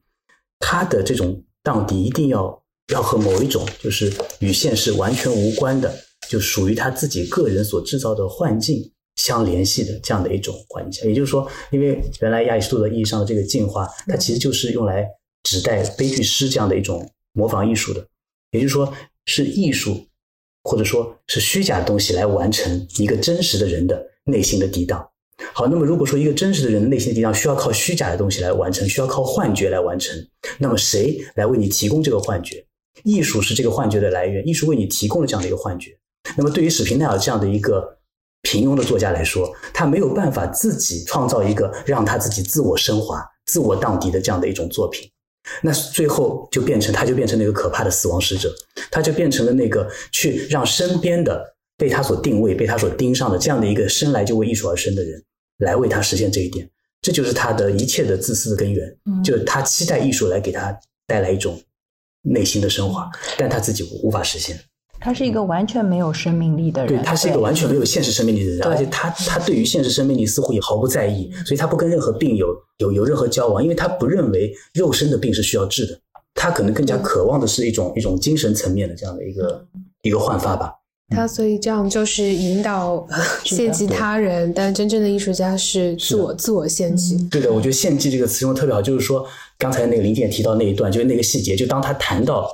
[0.60, 1.42] 他的这种。
[1.68, 2.62] 到底一定要
[2.94, 5.94] 要和某一种就是与现实完全无关的，
[6.26, 11.06] 就属于他自己个人所制造的幻境相联系的这样的一种环境。
[11.06, 15.06] 也就是说，因为原来亚里士多德意义上的这个进化，它其实就是用来
[15.42, 18.02] 指代悲剧诗这样的一种模仿艺术的。
[18.52, 18.90] 也就是说，
[19.26, 20.06] 是艺术
[20.64, 25.06] 或者说是虚假的东西来完成一个真实的人的内心的抵挡。
[25.52, 30.16] 好，那么如果说一个真实的人内心的力量需要靠虚假的东西来完成，需要靠幻觉来完成，
[30.58, 32.64] 那么谁来为你提供这个幻觉？
[33.04, 35.96] 艺术是这个幻觉的来源，艺术为你提供了这样的一个幻觉。
[36.36, 37.98] 那么对于史平奈尔这样的一个
[38.42, 45.08] 平庸的作家来说，他没有办法自己创造一个让他自己自我升华、自我荡涤的这样的一种作品，
[45.62, 48.52] 那最后就变成他就变成那个可怕的死亡使者，
[48.90, 55.22] 他就变成了那个去让身边的被他所定位、被他所盯上的这样的一个生来就为艺术而生的人。
[55.58, 56.70] 来为他实现这一点，
[57.02, 58.96] 这就是他的一切的自私的根源。
[59.06, 60.72] 嗯，就是他期待艺术来给他
[61.04, 61.60] 带来一种
[62.22, 64.56] 内心的升华，但他自己无法实现。
[65.00, 76.00] 他是一个完全没有生命力的人，对他是一个完全没有现实生命力的人，而且他他对于现实生命力似乎也毫不在意，所以他不跟任何病有有有任何交往，因为他不认为肉身的病是需要治的，
[76.34, 79.66] 他可能更加渴望的是一种一种精神层面的这样的一个
[80.02, 80.72] 一个焕发吧。
[81.10, 83.06] 他所以这样就是引导
[83.44, 87.16] 献祭他人，但真正的艺术家是自我自我献祭。
[87.30, 92.46] 对的，我觉得“献祭”这个词用的特别好，就是说刚才那个林健提到那一段，就是那个细节，就当他谈到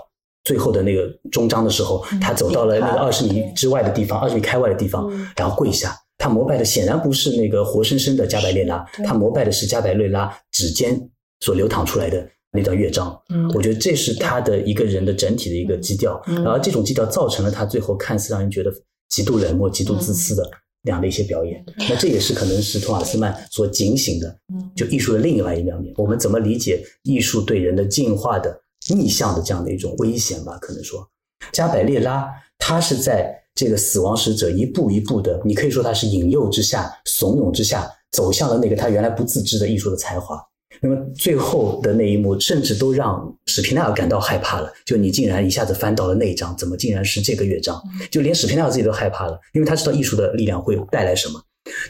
[0.45, 1.03] 最后的那个
[1.33, 12.25] 终章的时候，他走到了那个二十米之外的地方，二十米开外的地方，然后跪下，他膜拜的显然不是那个活生生的加百列拉，他膜拜的是加百列拉指尖所流淌出来的。
[12.55, 18.73] 那段乐章，嗯，我觉得这是他的一个人的整体的一个基调，然后这种基调造成了他最后看似让人觉得
[19.09, 20.49] 极度冷漠、极度自私的
[20.83, 21.65] 那样的一些表演。
[21.89, 24.39] 那这也是可能是托马斯曼所警醒的，
[24.77, 25.93] 就艺术的另外一两面。
[25.97, 28.57] 我们怎么理解艺术对人的进化的
[28.95, 30.57] 逆向的这样的一种危险吧？
[30.59, 31.05] 可能说，
[31.53, 32.29] 加百列拉
[32.59, 40.41] 他是在这个死亡使者一步一步的，你可以说他是引诱之下、怂恿之下，走向了那个他原来不自知的艺术的才华。
[40.81, 44.72] 那么最后的那一幕，甚至都让史皮纳尔感到害怕了。
[44.85, 47.81] 就你竟然一下子翻到了那一章，怎么竟然是这个乐章？
[48.11, 51.41] 就连史皮纳尔自己都害怕了，因为他知道艺术的力量会带来什么。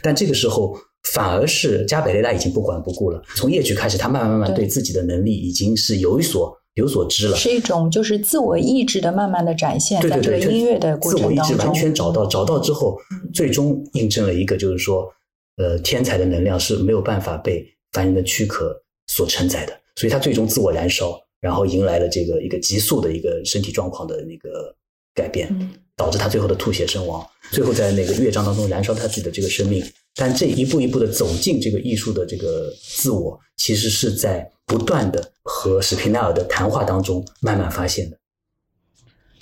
[0.01, 0.77] 但这个时候，
[1.13, 3.21] 反而是加百列拉已经不管不顾了。
[3.35, 12.97] 从夜曲开始，他慢慢慢慢对自己的能力已经是有所有所知了，是一种就是自我意志的慢慢的展现，在这个音乐的过程当中，自我意志完全找到，嗯找到之后，
[13.33, 15.05] 最终印证了一个，就是说，
[15.57, 17.65] 呃，天才的能量是没有办法被
[17.95, 18.75] 凡人的躯壳
[19.07, 24.75] 所承载的，所以他最终自我燃烧，然后迎来了这个一个急速的一个身体状况的那个
[25.13, 29.81] 改变，嗯导致他最后的吐血身亡，最后在那个乐章当中燃烧他自己的这个生命。
[30.13, 38.17] 但这一步一步的走进这个艺术的这个自我，其实是在不断的和史皮纳尔的谈话当中慢慢发现的。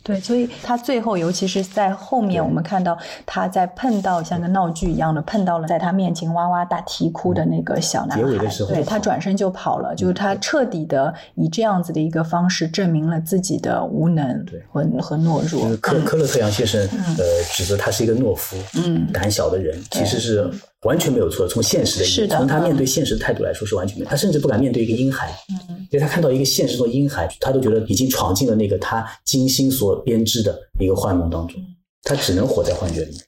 [0.03, 14.61] 对，所以他最后，尤其是在后面，我们看到他在碰到像个闹剧一样的碰到了在他面前哇哇大啼哭的那个小男结尾孩，的时候对他转身就跑了，就是他彻底的以这样子的一个方式证明了自己的无能对。
[14.69, 15.77] 和和懦弱就是。
[15.77, 16.81] 科科勒特扬先生，
[17.17, 17.23] 呃，
[17.53, 19.07] 指责他是一个懦夫、嗯。
[19.13, 20.51] 胆小的人，其实是
[20.83, 21.47] 完全没有错。
[21.47, 24.09] 从现实的意义，是的从他面对现实的态度来说，是完全没有。
[24.09, 25.31] 他甚至不敢面对一个婴孩，
[25.69, 31.61] 嗯因为他看到一个现实中的婴孩，他都觉得已经闯进了那个他精心所编织的一个幻梦当中，
[32.03, 33.19] 他只能活在幻觉里面。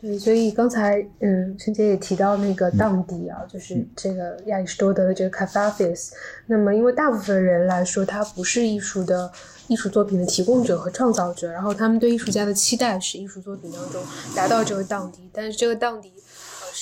[0.00, 6.10] 对，所以刚才嗯，陈姐也提到那个荡涤啊，就是这个亚里士多德的这个 catharsis。
[6.46, 9.28] 那么，因为大部分人来说，他不是艺术的
[9.66, 14.00] 艺术作品的提供者和创造者，然后他们对艺术家的期待是艺术作品当中
[14.36, 16.12] 达到这个荡涤，但是这个荡涤。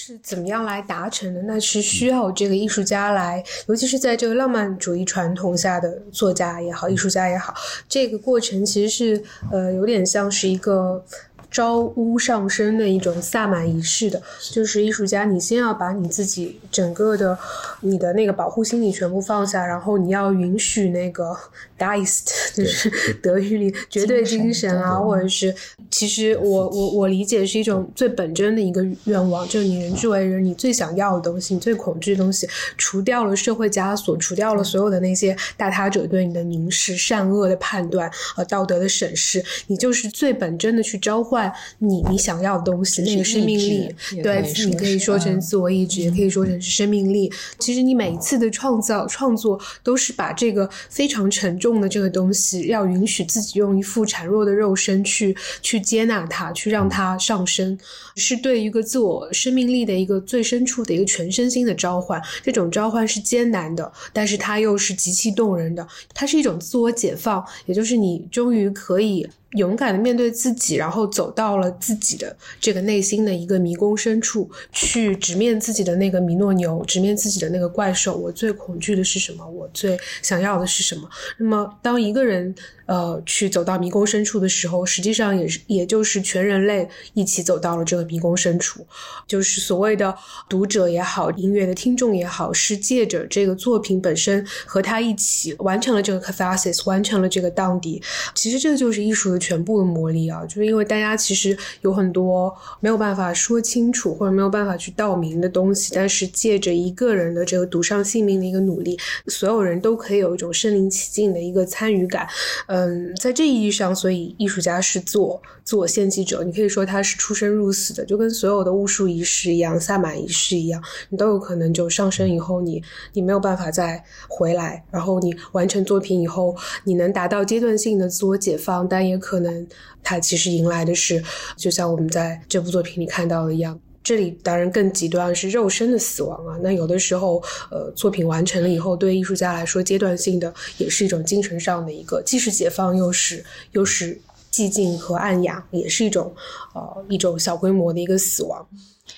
[0.07, 1.43] 是怎么样来达成的？
[1.43, 7.53] 那是需要这个艺术家来，尤其是在这个浪漫主义传统下的作家也好，艺术家也好，
[7.89, 11.05] 这个过程其实是呃有点像是一个
[11.51, 17.39] 招巫上身的一种萨满仪式的，就是艺术家，你先要把你自己整个的
[17.81, 21.37] 你的那个保护心理全部放下，然后你要允许那个
[21.79, 22.25] Geist，
[22.55, 22.91] 就是
[23.23, 25.55] 德语里绝对精神啊，或者是
[25.91, 41.36] 其实我我我理解是一种最本真的一个愿望，就是你人之为人，你最想要的东西，你最恐惧的东西，除掉了社会枷锁，除掉了所有的那些大他者对你的凝视、善恶的判断、呃道德的审视，你就是最本真的去召唤
[41.78, 47.32] 你你想要的东西，那个生命力，对，你可以说成自我意志，也可以说成是生命力。
[47.59, 57.78] 其实你每一次的创造创作，都是把这个非常沉重的这个东西，要允许自己用一副孱弱的肉身去去接纳它，去让它上升，
[58.16, 62.20] 是对一个自我生命力的一个最深处的一个全身心的召唤。
[62.43, 69.26] 这种召唤是艰难的，但是它又是极其动人的，它是一种自我解放，也就是你终于可以。
[69.57, 78.17] 勇敢的面对自己，然后走到了自己的这个内心的一个迷宫深处，去直面自己的那个米诺牛，直面自己的那个怪兽。
[78.17, 79.47] 我最恐惧的是什么？
[79.49, 81.09] 我最想要的是什么？
[81.39, 82.55] 那么，当一个人
[82.87, 88.87] 呃去走到迷宫深处的时候，实际上也是，也就是全人类一起走到了这个迷宫深处，
[89.27, 90.15] 就是所谓的
[90.49, 98.03] 读者也好，音乐的听众也好，是借着这个作品本身和他一起完成了这个 catharsis，完成了这个荡涤。
[98.35, 100.45] 其实这个就是艺术的全部的魔力啊！
[100.45, 112.27] 就是因为大家其实有很多没有办法说清楚或者没有办法去道明的东西，但是借着一个人的这个赌上性命的一个努力，所有人都可以有一种身临其境的一个参与感。
[112.67, 122.83] 嗯，在这意义上，所以艺术家是自我自我献祭者，你可以说他是出生入死的，就跟所有的巫术仪式一样，萨满仪式一样，你都有可能就上升以后你，
[123.13, 129.66] 你没有办法再回来，然后你完成作品以后，你能达到阶段性的自我解放，但也可可能
[130.03, 131.22] 它其实迎来的是，
[131.57, 133.78] 就像我们在这部作品里看到的一样。
[134.03, 144.16] 这里当然更极端是肉身的死亡啊，那有的时候，呃，作品完成了以后，对艺术家来说，阶段性的也是一种精神上的一个，既是解放，又是又是
[144.53, 146.32] 寂静和暗哑，也是一种
[146.72, 148.64] 呃一种小规模的一个死亡。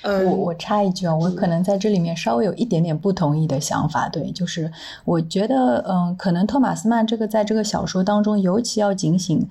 [0.01, 4.73] 嗯，我我插一句啊，我可能在这里面稍微有一点点不同意的想法，对，就是
[5.05, 9.47] 我觉得，嗯，可能托马斯曼这个在这个小说当中，尤其要警醒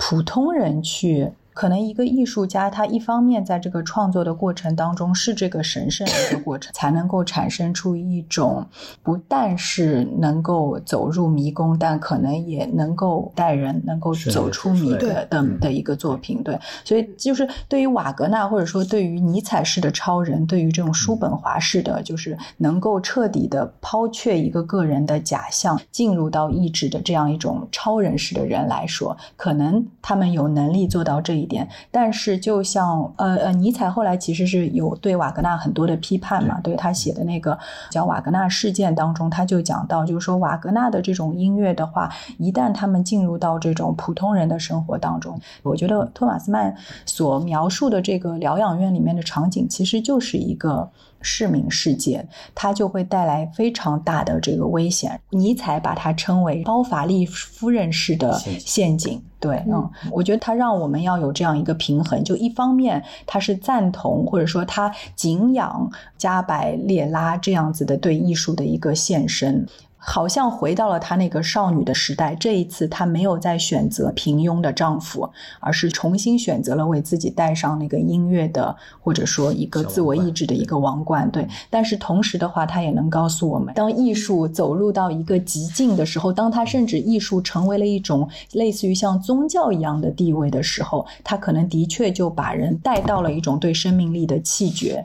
[0.00, 1.30] 普通人去。
[1.60, 8.66] 可能一个艺术家，他一方面在这个创作的过程当中是这个神圣的一个过程， 才能够产生出一种
[9.02, 16.42] 不但是能够走入迷宫，但可能也能够带人能够走出迷对的的的一个作品。
[16.42, 31.68] 对，所以就是对于瓦格纳，或者说对于尼采式的超人，对于这种叔本华式的，就是能够彻底的抛却一个个人的假象，进入到意志的这样一种超人式的人来说，可能他们有能力做到这一点。
[31.90, 37.58] 但是就像呃呃，尼采后来其实是有对瓦格纳很多的批判嘛，对他写的那个
[37.90, 46.74] 叫《瓦格纳事件》当中，他就讲到，就是说瓦格纳的这种音乐的话，一旦他们进入到这种普通人的生活当中，我觉得托马斯曼
[47.04, 50.88] 所描述的这个疗养院里面的场景，其实就是一个。
[51.22, 55.20] 市民世界，它就会带来非常大的这个危险。
[55.28, 59.22] 尼采把它称为包法利夫人式的陷阱。
[59.40, 69.66] 对，嗯，我觉得他让我们要有这样一个平衡，就一方面他是赞同或者说他敬仰加百列拉这样子的对艺术的一个献身。
[70.02, 72.34] 好像回到了她那个少女的时代。
[72.34, 75.30] 这一次，她没有再选择平庸的丈夫，
[75.60, 81.30] 而是重新选择了为自己戴上那个音乐的，或者说一个自我意志的一个王冠。
[81.30, 95.04] 对，但是同时的话，她也能告诉我们，当艺术走入到一个极境的时候，当它甚至艺术成为了一种类似于像宗教一样的地位的时候，它可能的确就把人带到了一种对生命力的气绝。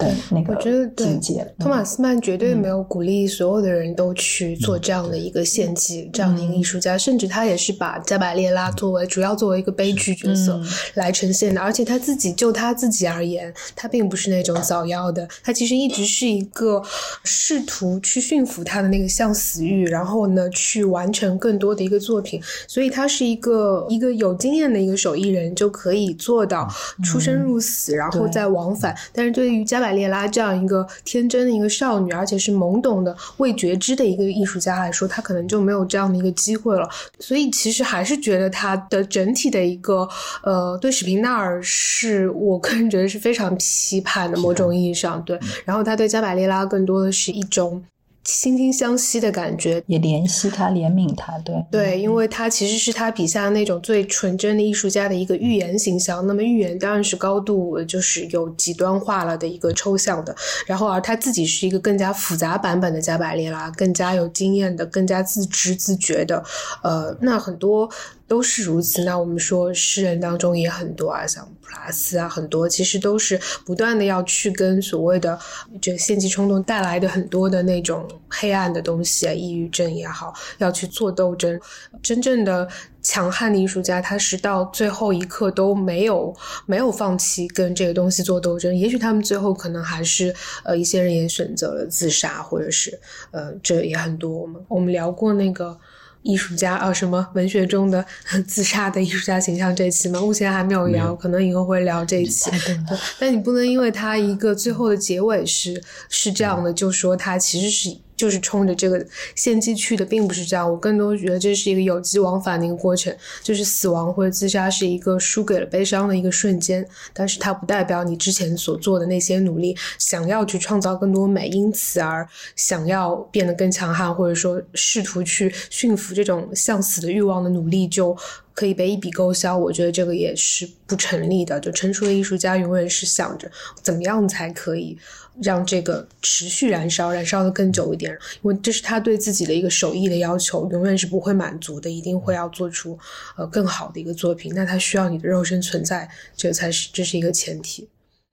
[0.00, 10.58] 对，那个我觉得境界，托马斯曼绝对没有鼓励所有的人都去做这样的一个献祭，这样的一个艺术家，甚至他也是把加百列拉作为主要作为一个悲剧角色
[10.94, 11.60] 来呈现的。
[11.60, 16.82] 而且他自己就他自己而言，他并不是那种早夭的，他其实一直是一个
[17.24, 22.40] 试图去驯服他的那个向死欲，然后呢去完成更多的一个作品。
[22.66, 26.66] 所以他是一个一个有经验的一个手艺人，就可以做到
[27.04, 28.96] 出生入死，然后再往返。
[29.12, 36.88] 但是对于加百列拉这样一个天真的一个少女，而且是懵懂的未觉知的一个艺术家来说，她可能就没有这样的一个机会了。
[37.18, 40.08] 所以，其实还是觉得她的整体的一个
[40.42, 45.38] 呃，对史平纳尔是我个人觉得是非常批判的，某种意义上对。
[45.64, 47.82] 然后，他对加百列拉更多的是一种。
[48.24, 56.26] 惺惺相惜的感觉，也怜惜他，怜悯他，对对，因为他其实是他笔下那种最纯真的艺术家的一个寓言形象。
[56.26, 60.34] 那么寓言当然是高度就是有极端化了的一个抽象的，
[60.66, 66.44] 然后而他自己是一个更加复杂版本的加百列拉，更加有经验的，更加自知自觉的。
[66.82, 67.90] 呃，那很多。
[68.30, 69.02] 都是如此。
[69.02, 75.36] 那我们说诗人当中也很多啊，像普拉斯啊，很多其实都是不断的要去跟所谓的
[75.82, 81.60] 这个献祭冲动带来的很多的那种黑暗的东西啊，抑郁症也好，要去做斗争。
[82.00, 82.68] 真正的
[83.02, 86.32] 强悍的艺术家，他是到最后一刻都没有
[86.66, 88.72] 没有放弃跟这个东西做斗争。
[88.76, 92.96] 也许他们最后可能还是呃一些人也选择了自杀，或者是
[93.32, 94.30] 呃这也很多。
[94.30, 95.76] 我们我们聊过那个。
[96.22, 98.04] 艺术家啊，什么文学中的
[98.46, 99.74] 自杀的艺术家形象？
[99.74, 100.20] 这期吗？
[100.20, 102.50] 目前还没有聊，可能以后会聊这一期。
[102.50, 102.78] 对，
[103.18, 107.96] 但你不能因为他一个最后的结尾是是这样的，就说他其实是。
[108.20, 109.02] 就是冲着这个
[109.34, 110.70] 献祭去的，并不是这样。
[110.70, 128.14] 我更多觉得这是一个有机往返的一个过程，就是死亡或者自杀是一个输给了悲伤的一个瞬间，但是它不代表你之前所做的那些努力，想要去创造更多美，因此而想要变得更强悍，或者说试图去驯服这种向死的欲望的努力就
[128.60, 129.56] 可以被一笔勾销。
[129.56, 131.58] 我觉得这个也是不成立的。
[131.60, 133.50] 就成熟的艺术家永远是想着
[133.82, 134.98] 怎么样才可以。
[135.42, 142.98] 让这个持续燃烧，燃烧的更久一点，因为这是他对自己的一个手艺的要求，永远是不会满足的，一定会要做出
[143.38, 144.52] 呃更好的一个作品。
[144.54, 146.06] 那他需要你的肉身存在，
[146.36, 147.88] 这才是这是一个前提。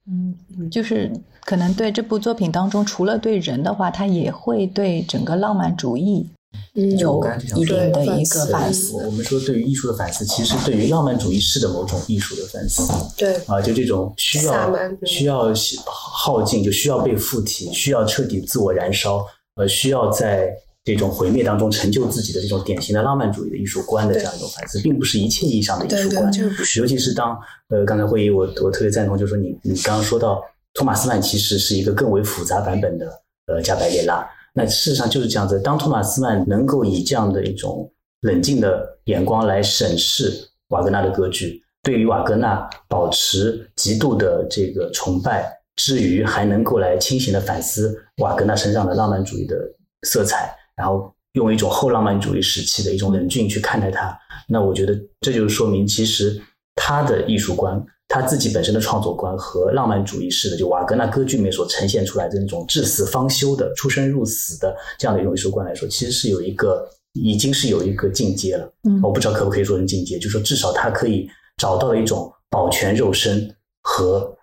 [0.06, 0.36] 嗯，
[0.70, 1.10] 就是
[1.44, 6.28] 可能对这部作品当中，除了对人的话，他也会对整个浪漫主义。
[6.74, 7.22] 有
[7.56, 8.94] 一定的一个反思。
[8.94, 12.82] 我们说，对于艺术的反思，其实对于浪漫主义式的某种艺术的反思。
[13.16, 14.74] 对啊，就这种需要
[15.04, 15.52] 需要
[15.86, 19.26] 耗尽，就需要被附体，需要彻底自我燃烧，
[19.56, 20.48] 呃，需要在
[20.84, 26.32] 这种毁灭当中成就自己的这种典型的浪漫主义的艺术观的这样一种反思，并不是一切意义上的艺术观。
[26.76, 27.36] 尤其是当
[27.68, 30.40] 呃，刚才会议我我特别赞同，就是说你你刚刚说到
[30.74, 33.06] 托马斯曼其实是一个更为复杂版本的
[33.48, 34.24] 呃加百列拉。
[34.58, 35.60] 那事实上就是这样子。
[35.60, 37.88] 当托马斯曼能够以这样的一种
[38.22, 40.32] 冷静的眼光来审视
[40.70, 49.56] 瓦格纳的歌剧，对于瓦格纳保持极度的这个崇拜之余，还能够来清醒的反思瓦格纳身上的浪漫主义的
[50.02, 54.18] 色彩，然后用一种后浪漫主义时期的一种冷峻去看待它。
[54.48, 56.36] 那我觉得这就是说明，其实
[56.74, 57.80] 他的艺术观。
[58.08, 68.72] 他自己本身的创作观和浪漫主义式的，就瓦格纳歌剧里面所呈现出来的那种至死方休的、出生入死的这样的一种艺术观来说，其实是有一个，已经是有一个进阶了。
[68.88, 71.28] 嗯，我不知道可不可以说成进阶，就是说至少他可以
[71.58, 74.34] 找到一种保全肉身和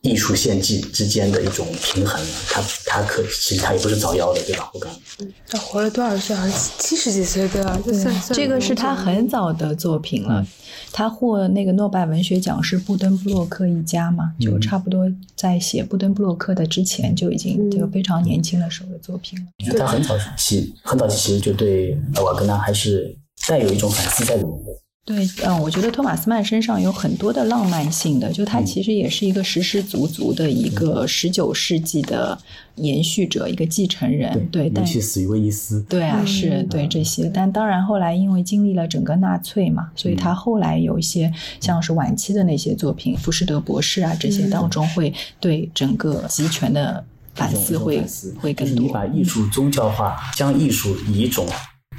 [0.00, 2.20] 艺术献祭之间的一种平衡。
[2.48, 4.70] 他他可其实他也不是早夭的，对吧？
[4.74, 4.90] 我刚
[5.48, 6.34] 他活了多少岁？
[6.34, 7.78] 好像七十几岁，对吧？
[7.84, 10.46] 这算算这个是他很早的作品了。
[10.90, 19.78] 他获那个诺贝尔文学奖是布登布洛克一家嘛，就差不多在写布登布洛克的之前就已经就非常年轻的时候的作品了。
[19.78, 23.16] 他很早期很早期其实就对瓦格纳还是
[23.48, 24.81] 带有一种反思在里面的。
[25.04, 32.38] 对，嗯，我觉得托马斯曼身上有很多的浪漫性的，就他其实也是一个实实足足的一个十九世纪的
[32.76, 34.48] 延续者，一个继承人。
[34.52, 35.84] 对，但去死于威尼斯。
[35.88, 48.04] 对啊，是对这些，但当然后来因为经历了整个纳粹嘛，所以他后来有一些像是晚期的那些作品，《浮士德博士》啊这些当中，会对整个集权的反思会
[48.40, 48.86] 会更多。
[48.86, 51.44] 你把艺术宗教化，将艺术以一种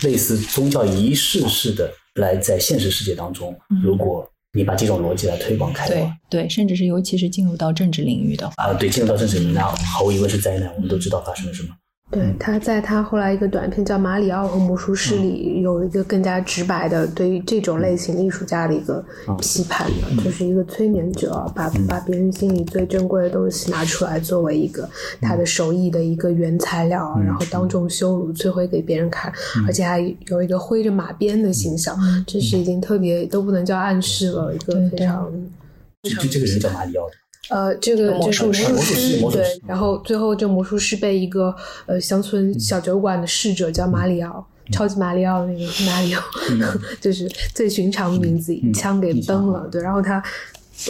[0.03, 1.91] 类似宗教仪式式的。
[2.15, 10.71] 来在现实世界当中，如果你把这种逻辑来推广开，对对，甚至是尤其是进入到政治领域的话，啊，对，进入到政治领域，那毫无疑问是灾难。
[10.75, 11.69] 我们都知道发生了什么。
[12.11, 19.03] 对，他在他后来一个短片叫《马里奥和魔术师》里，有一个更加直白的对于这种类型艺术家的一个
[19.39, 24.87] 批判的，就是一个催眠者，把把别人心里最珍贵的东西拿出来作为一个
[25.21, 29.33] 他的手艺的一个原材料，然后当众羞辱、摧毁给别人看，
[29.65, 31.97] 而且还有一个挥着马鞭的形象，
[32.27, 35.31] 这是已经特别都不能叫暗示了，一个非常。
[36.03, 37.15] 就这个人叫马里奥的。
[37.49, 41.53] 呃，这个就是魔术师，对，然后最后这魔术师被一个
[41.85, 46.21] 呃乡村小酒馆的侍者叫马里奥，超级马里奥那个马里奥，
[47.01, 49.67] 就是最寻常的名字，一枪给崩了。
[49.71, 50.23] 对，然后他，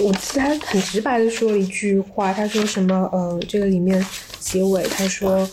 [0.01, 3.09] 我记得他很直白的说了一句话，他说什么？
[3.11, 4.05] 呃，这个里面
[4.39, 5.49] 结尾他说。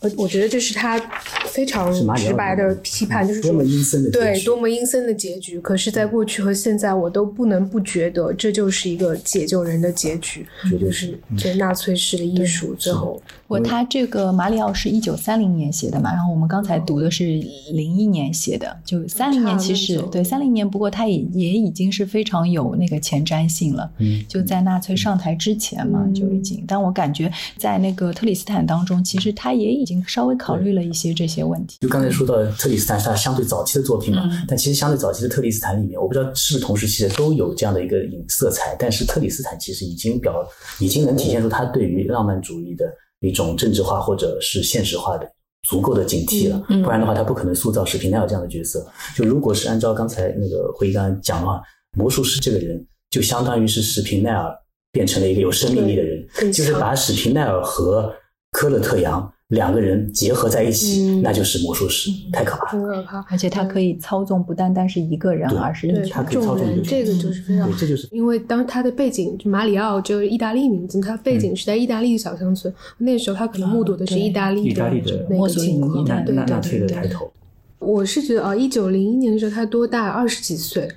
[0.00, 0.98] 我我觉得这是他
[1.46, 5.60] 非常直白的批判，就是多么阴森的对多么阴森的结局。
[5.60, 10.46] 可是，在过去和现在，我都不能不觉得这就是一个解救人的结局，
[10.80, 13.20] 就是这纳粹式的艺术最后。
[13.46, 17.24] 我他这个马里奥是一九三零年写的嘛，然后我们刚才读的是
[17.72, 26.64] 零一年写的，就三零年其实对三零年，不过他也也已经是非常有那个前瞻性了，嗯，就在纳粹上台之前嘛就已经。
[26.66, 31.76] 但我感觉在那个特里斯坦当中，其实他也已经稍微考虑了一些这些问题。
[31.80, 40.46] 就刚才说到特里斯坦是他相对早期的作品嘛，但其实相对早期的特里斯坦里面，我不知道是不是同时期的都有这样的一个影色彩，但是特里斯坦其实已经表
[40.78, 42.84] 已经能体现出他对于浪漫主义的。
[43.22, 45.30] 一种政治化或者是现实化的
[45.68, 48.90] 足够的警惕了，不然的话他不可能塑造史皮奈尔这样的角色。
[49.14, 51.60] 就如果是按照刚才那个会议刚才讲的话，
[51.98, 54.50] 魔术师这个人就相当于是史皮奈尔
[54.90, 58.10] 变成了一个有生命力的人，就是把史皮奈尔和
[58.52, 59.30] 科勒特扬。
[59.50, 63.24] 两个人结合在一起，那就是魔术师，太可怕，很可怕。
[63.28, 74.90] 而且他可以操纵不单单是一个人，而是他可以操纵这个就是非常，这就是因为当他的背景马里奥就是意大利名字，他背景是在意大利小乡村，那时候他可能目睹的是意大利的
[75.28, 77.30] 那个情况，对对对抬头。
[77.78, 80.08] 我是觉得啊，一九零一年的时候他多大？
[80.08, 80.88] 二十几岁。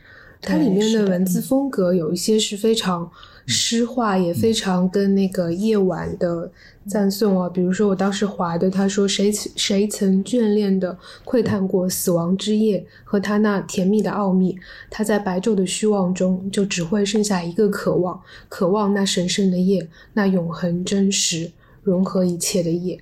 [0.45, 3.09] 它里面的文字风格有一些是非常
[3.45, 6.51] 诗化，也非常跟那个夜晚的
[6.87, 7.49] 赞颂啊。
[7.49, 14.55] 比如说我当时划的，他说谁谁曾眷恋的窥探过死亡之夜和他那甜蜜的奥秘？
[14.89, 21.51] 他在白昼的虚妄中，就只会剩下一个渴望，渴望那神圣的夜，那永恒真实
[21.83, 22.99] 融合一切的夜。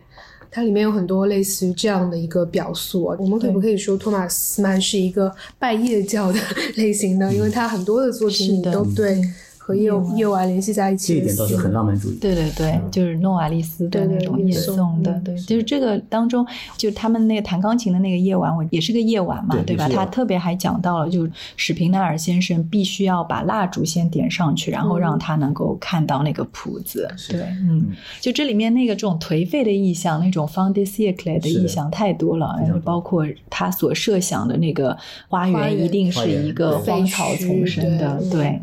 [0.53, 6.37] 它里面有很多类似于这样的一个表述，啊我们可不可以说托马斯曼是一个拜夜教的
[6.75, 7.33] 类型呢？
[7.33, 9.21] 因为他很多的作品里都对。
[9.63, 12.15] 和夜夜晚联系在一起，这一点倒是很浪漫主义。
[12.15, 16.43] 对对对，就是诺瓦利斯的那种夜颂的，对，就是这个当中，
[16.75, 19.87] 就他们那个弹钢琴的那个夜晚，我也是个夜晚嘛，对吧？
[19.87, 27.07] 他特别还讲到了，就史平奈尔先生必须要把蜡烛先点上去，然后让他能够看到那个谱子。
[27.29, 34.97] 对，嗯，就这里面那个这种颓废的意象，那种 f o n d e s i e c l e 的意象太多了，包括他所设想的那个
[35.29, 38.59] 花园一定是一个荒草丛生的，对，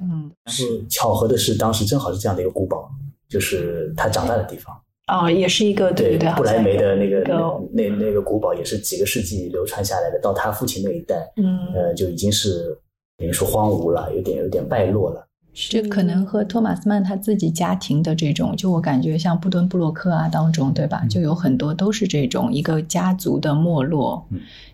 [0.49, 0.51] 嗯。
[0.51, 2.91] 是巧合的是，当时正好是这样的一个古堡，
[3.29, 4.75] 就是他长大的地方。
[5.07, 7.23] 哦，也是一个对对，布莱梅的那个
[7.73, 10.19] 那那个古堡，也是几个世纪流传下来的。
[10.21, 12.77] 到他父亲那一代，嗯，呃，就已经是
[13.17, 15.27] 等于说荒芜了，有点有点败落了。
[15.55, 21.05] 这可能和托马斯曼他自己家庭的这种，就我感觉像布敦布洛克啊当中，对吧？
[21.09, 24.27] 就有很多都是这种一个家族的没落，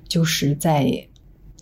[0.08, 1.06] 就是在。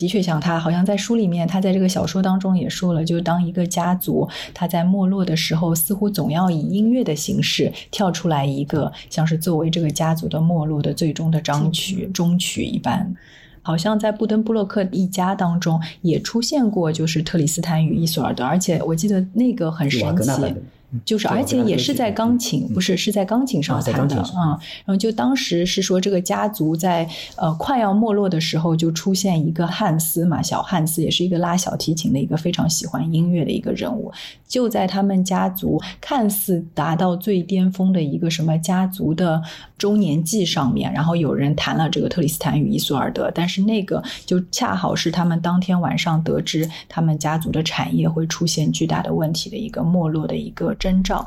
[0.03, 13.15] 的确，像他，好像在书里面，他在这个小说当中也说了，就当一个家族他在没落的时候，似乎总要以音乐的形式跳出来一个，像是作为这个家族的没落的最终的章曲、终曲一般。
[13.63, 20.33] 好像在布登布洛克一家当中也出现过，就是特里斯坦与伊索尔德，而且我记得那个很神奇。
[21.05, 24.59] 就是而且也是在钢琴，不是是在钢琴上弹的啊。
[24.85, 34.13] 然后就当时是说这个家族在呃快要没落的时候，就出现一个汉斯嘛，小汉斯也是一个拉小提琴的一个非常喜欢音乐的一个人物。
[34.47, 39.43] 就在他们家族看似达到最巅峰的一个什么家族的
[39.79, 51.25] 周年祭上面，然后有人弹了这个特里斯坦与伊索尔德，但是那个就恰好是他们当天晚上得知他们家族的产业会出现巨大的问题的一个没落的一个征兆。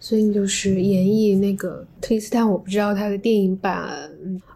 [0.00, 4.08] 所以就是演绎那个特里斯坦，我不知道他的电影版，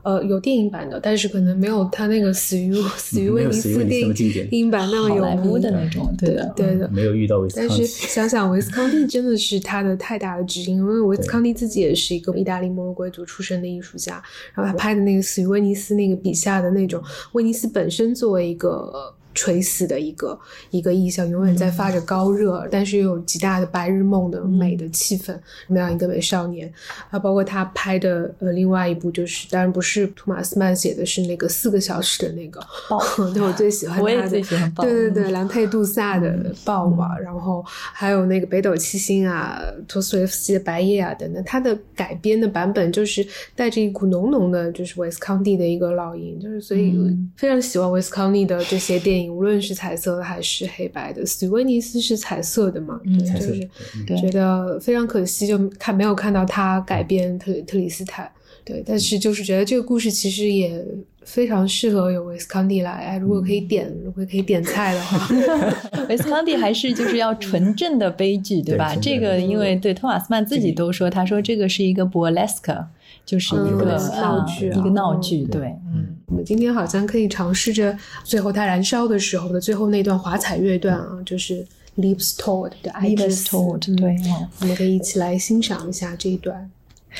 [0.04, 4.08] 呃，有电影版的，但是可能没有他那个死于 死于威尼斯电
[4.52, 7.76] 影版那么有名的那种，对的，对的，没有遇到维斯康蒂。
[7.76, 14.22] 但是想想维斯康蒂真的是他的太大的指引，因为维斯康蒂自己也是一个意大利摩洛贵族出身的艺术家，
[14.54, 17.02] 然后他拍的那个死于威尼斯那个笔下的那种
[17.32, 19.12] 威尼斯本身作为一个。
[19.34, 20.38] 垂死的一个
[20.70, 25.36] 一个意象，永远在发着高热，但是又有极大的白日梦的美的气氛，
[25.68, 26.72] 那样一个美少年。
[27.10, 33.00] 啊，包括他拍的呃另外一部就是，当然不是托马斯曼写的，是那个四个小时的那个豹，
[33.32, 46.98] 对我最喜欢，我也最喜欢豹，对对对，兰佩杜萨的豹啊，然后还有那个北斗七星啊，托斯托耶夫斯基的白夜啊等等，他的改编的版本就是带着一股浓浓的，就是维斯康蒂的一个烙印，就是所以
[47.36, 49.21] 非常喜欢维斯康蒂的这些电影。
[49.30, 53.00] 无论是彩色的还是黑白的，斯威尼斯是彩色的嘛？
[53.04, 53.68] 嗯，就是
[54.16, 58.30] 觉得非常可惜，就看没有看到他改编特特里斯坦。
[58.64, 60.84] 对，但是就是觉得这个故事其实也
[61.24, 62.92] 非常适合有维斯康蒂来。
[62.92, 65.28] 哎，如果可以点，如果可以点菜的话
[66.08, 68.94] 维斯康蒂还是就是要纯正的悲剧，对吧？
[69.02, 72.84] 这个因为对托马斯曼自己都说，他说这个是一个 burlesque。
[73.24, 81.62] 就是一个闹剧，一个闹剧，对，嗯，我们今天好像可以尝试着最后它燃烧的时候的最后那段华彩乐段啊，就是
[81.98, 84.16] Lips Told 的 Lips Told，对，
[84.60, 86.70] 我们可以一起来欣赏一下这一段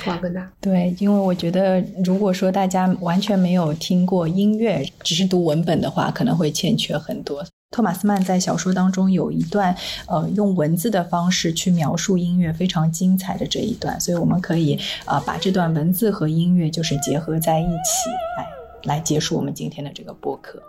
[0.03, 0.51] 华格纳。
[0.63, 7.45] 对，因为我觉得如果说大家完全没有听过音乐，只是读文本的话，可能会欠缺很多。
[7.71, 18.09] 托马斯曼在小说当中有一段，呃，用文字的方式去描述音乐，非常精彩的这一段，所以我们可以啊把这段文字和音乐就是结合在一起，
[18.39, 18.47] 来
[18.85, 20.63] 来结束我们今天的这个播客。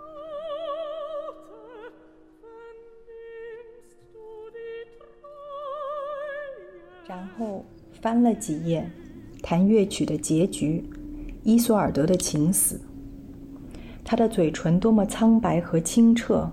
[7.07, 7.63] 然后
[8.01, 8.89] 翻了几页，
[9.41, 10.83] 弹乐曲的结局，
[11.43, 12.79] 伊索尔德的情死，
[14.03, 16.51] 他的嘴唇多么苍白和清澈。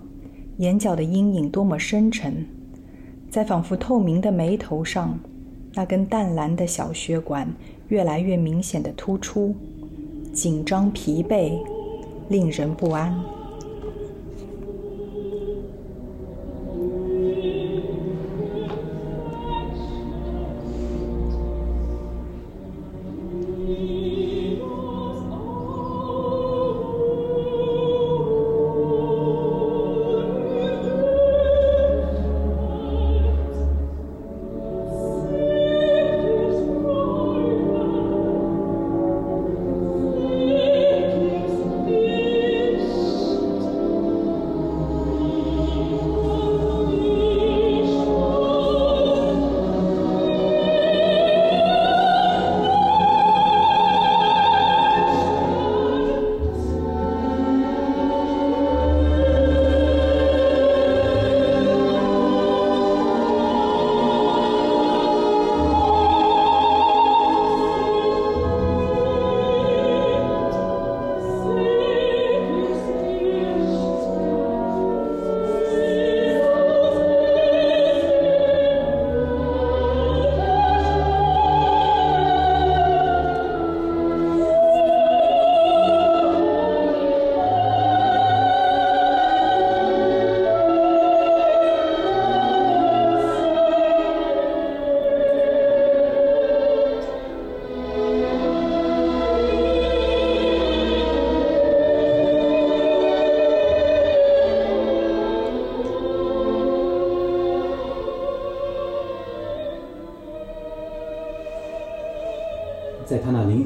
[0.58, 2.46] 眼角的阴影多么深沉，
[3.30, 5.18] 在仿佛透明的眉头上，
[5.72, 7.50] 那根淡蓝的小血管
[7.88, 9.56] 越来越明显的突出，
[10.32, 11.58] 紧张疲惫，
[12.28, 13.39] 令人不安。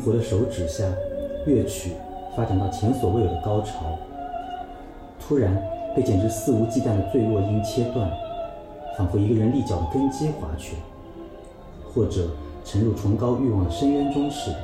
[0.07, 0.85] 我的手指下，
[1.47, 1.93] 乐曲
[2.37, 3.99] 发展到前所未有的高潮，
[5.19, 5.57] 突然
[5.97, 8.11] 被简直肆无忌惮的坠落音切断，
[8.99, 10.77] 仿佛一个人立脚的根基滑去，
[11.93, 12.29] 或者
[12.65, 14.59] 沉入崇高欲望的深渊中似的。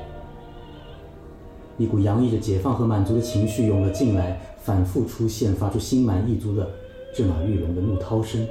[1.78, 6.68] 一股洋溢着解放和满足的情绪涌了进来，反复出现，发出心满意足的
[7.14, 8.46] 震耳欲聋的怒涛声，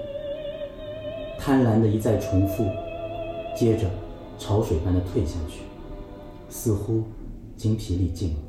[1.37, 2.65] 贪婪的一再重复，
[3.55, 3.85] 接着
[4.39, 5.61] 潮水般的退下去，
[6.61, 7.05] 似乎
[7.55, 8.31] 精疲力尽。
[8.31, 8.48] 了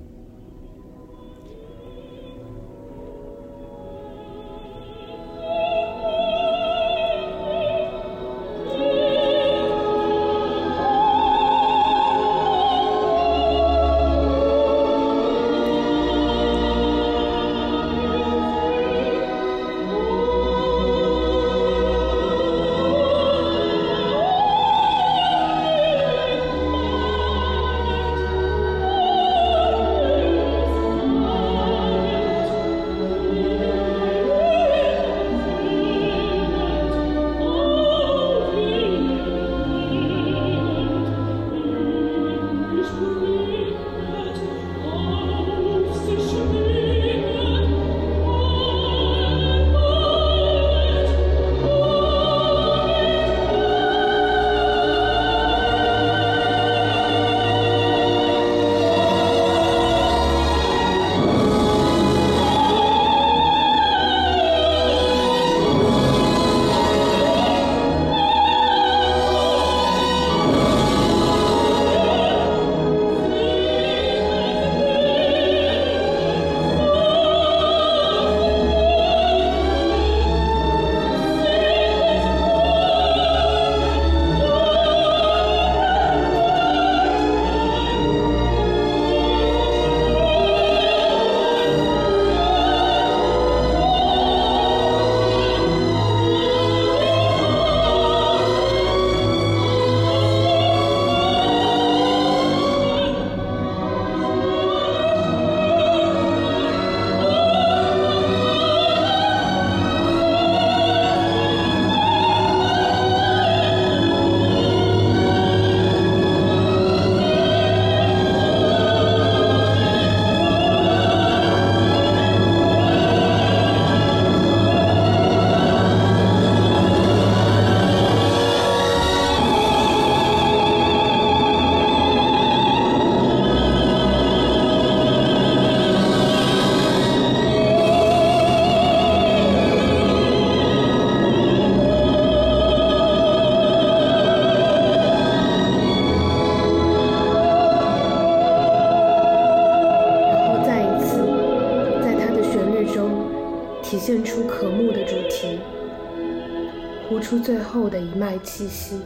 [158.43, 159.01] 气息，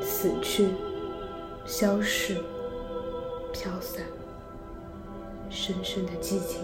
[0.00, 0.68] 死去，
[1.64, 2.36] 消逝，
[3.52, 4.02] 飘散，
[5.48, 6.60] 深深的寂静。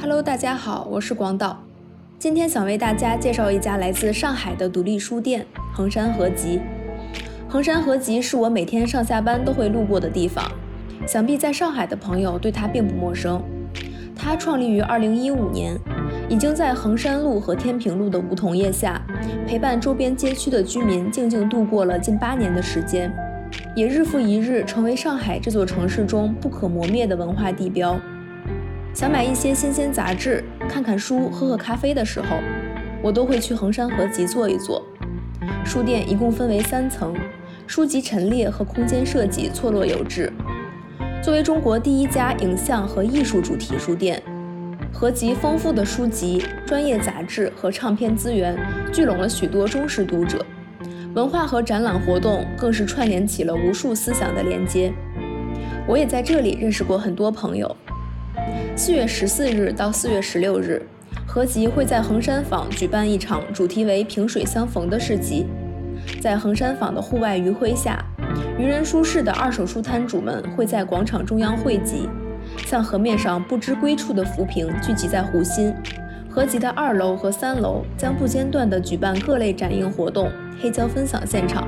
[0.00, 1.58] Hello，大家好，我是广岛。
[2.20, 5.44] 今天想为大家介绍一家来自上海的独立书店——
[5.74, 6.60] 衡山合集。
[7.48, 10.48] 衡山合集是我每天上下班都会路过的地方，
[11.04, 13.42] 想必在上海的朋友对它并不陌生。
[14.14, 15.76] 它创立于2015年，
[16.28, 19.02] 已经在衡山路和天平路的梧桐叶下，
[19.48, 23.12] 陪伴周边街区的居民静静度过了近八年的时间，
[23.74, 27.98] 也日复一日成为上海这座城市中不可磨灭的文化地标。
[28.98, 32.36] 想买一些新鲜杂志、看看书、喝喝咖啡的时候，
[33.00, 34.84] 我都会去衡山合集坐一坐。
[35.64, 37.14] 书店一共分为三层，
[37.64, 40.32] 书籍陈列和空间设计错落有致。
[41.22, 44.20] 作为中国第一家影像和艺术主题书店，
[44.92, 48.58] 合集丰富的书籍、专业杂志和唱片资源，
[48.92, 50.44] 聚拢了许多忠实读者。
[51.14, 54.92] 文化和展览活动更是串联起了无数思想的连接。
[55.86, 57.76] 我也在这里认识过很多朋友。
[58.76, 60.80] 四月十四日到四月十六日，
[61.26, 65.46] 合集会在衡山坊举办一场主题为“萍水相逢”的市集。
[66.20, 68.02] 在衡山坊的户外余晖下，
[68.58, 72.08] 渔人书市的二手书摊主们会在广场中央汇集，
[72.66, 75.74] 像河面上不知归处的浮萍聚集在湖心。
[76.30, 80.30] 合集的二楼和三楼将不间断地举办各类展映活动、
[80.60, 81.66] 黑胶分享现场，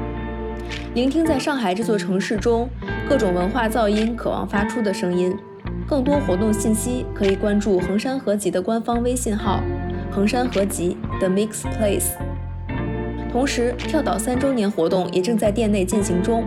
[0.95, 2.69] 聆听在上海这座城市中
[3.09, 5.37] 各种文化噪音渴望发出的声音。
[5.91, 9.61] 更多活动信息可以关注衡山合集的官方微信号
[10.09, 12.13] “衡山合集 The Mix Place”。
[13.33, 16.47] 同时，跳岛三周年活动也正在店内进行中，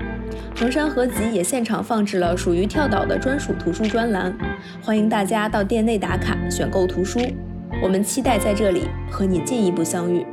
[0.55, 4.33] 衡山合集也现场放置了属于跳岛的专属图书专栏，
[4.81, 7.19] 欢迎大家到店内打卡选购图书。
[7.81, 10.25] 我们期待在这里和你进一步相遇。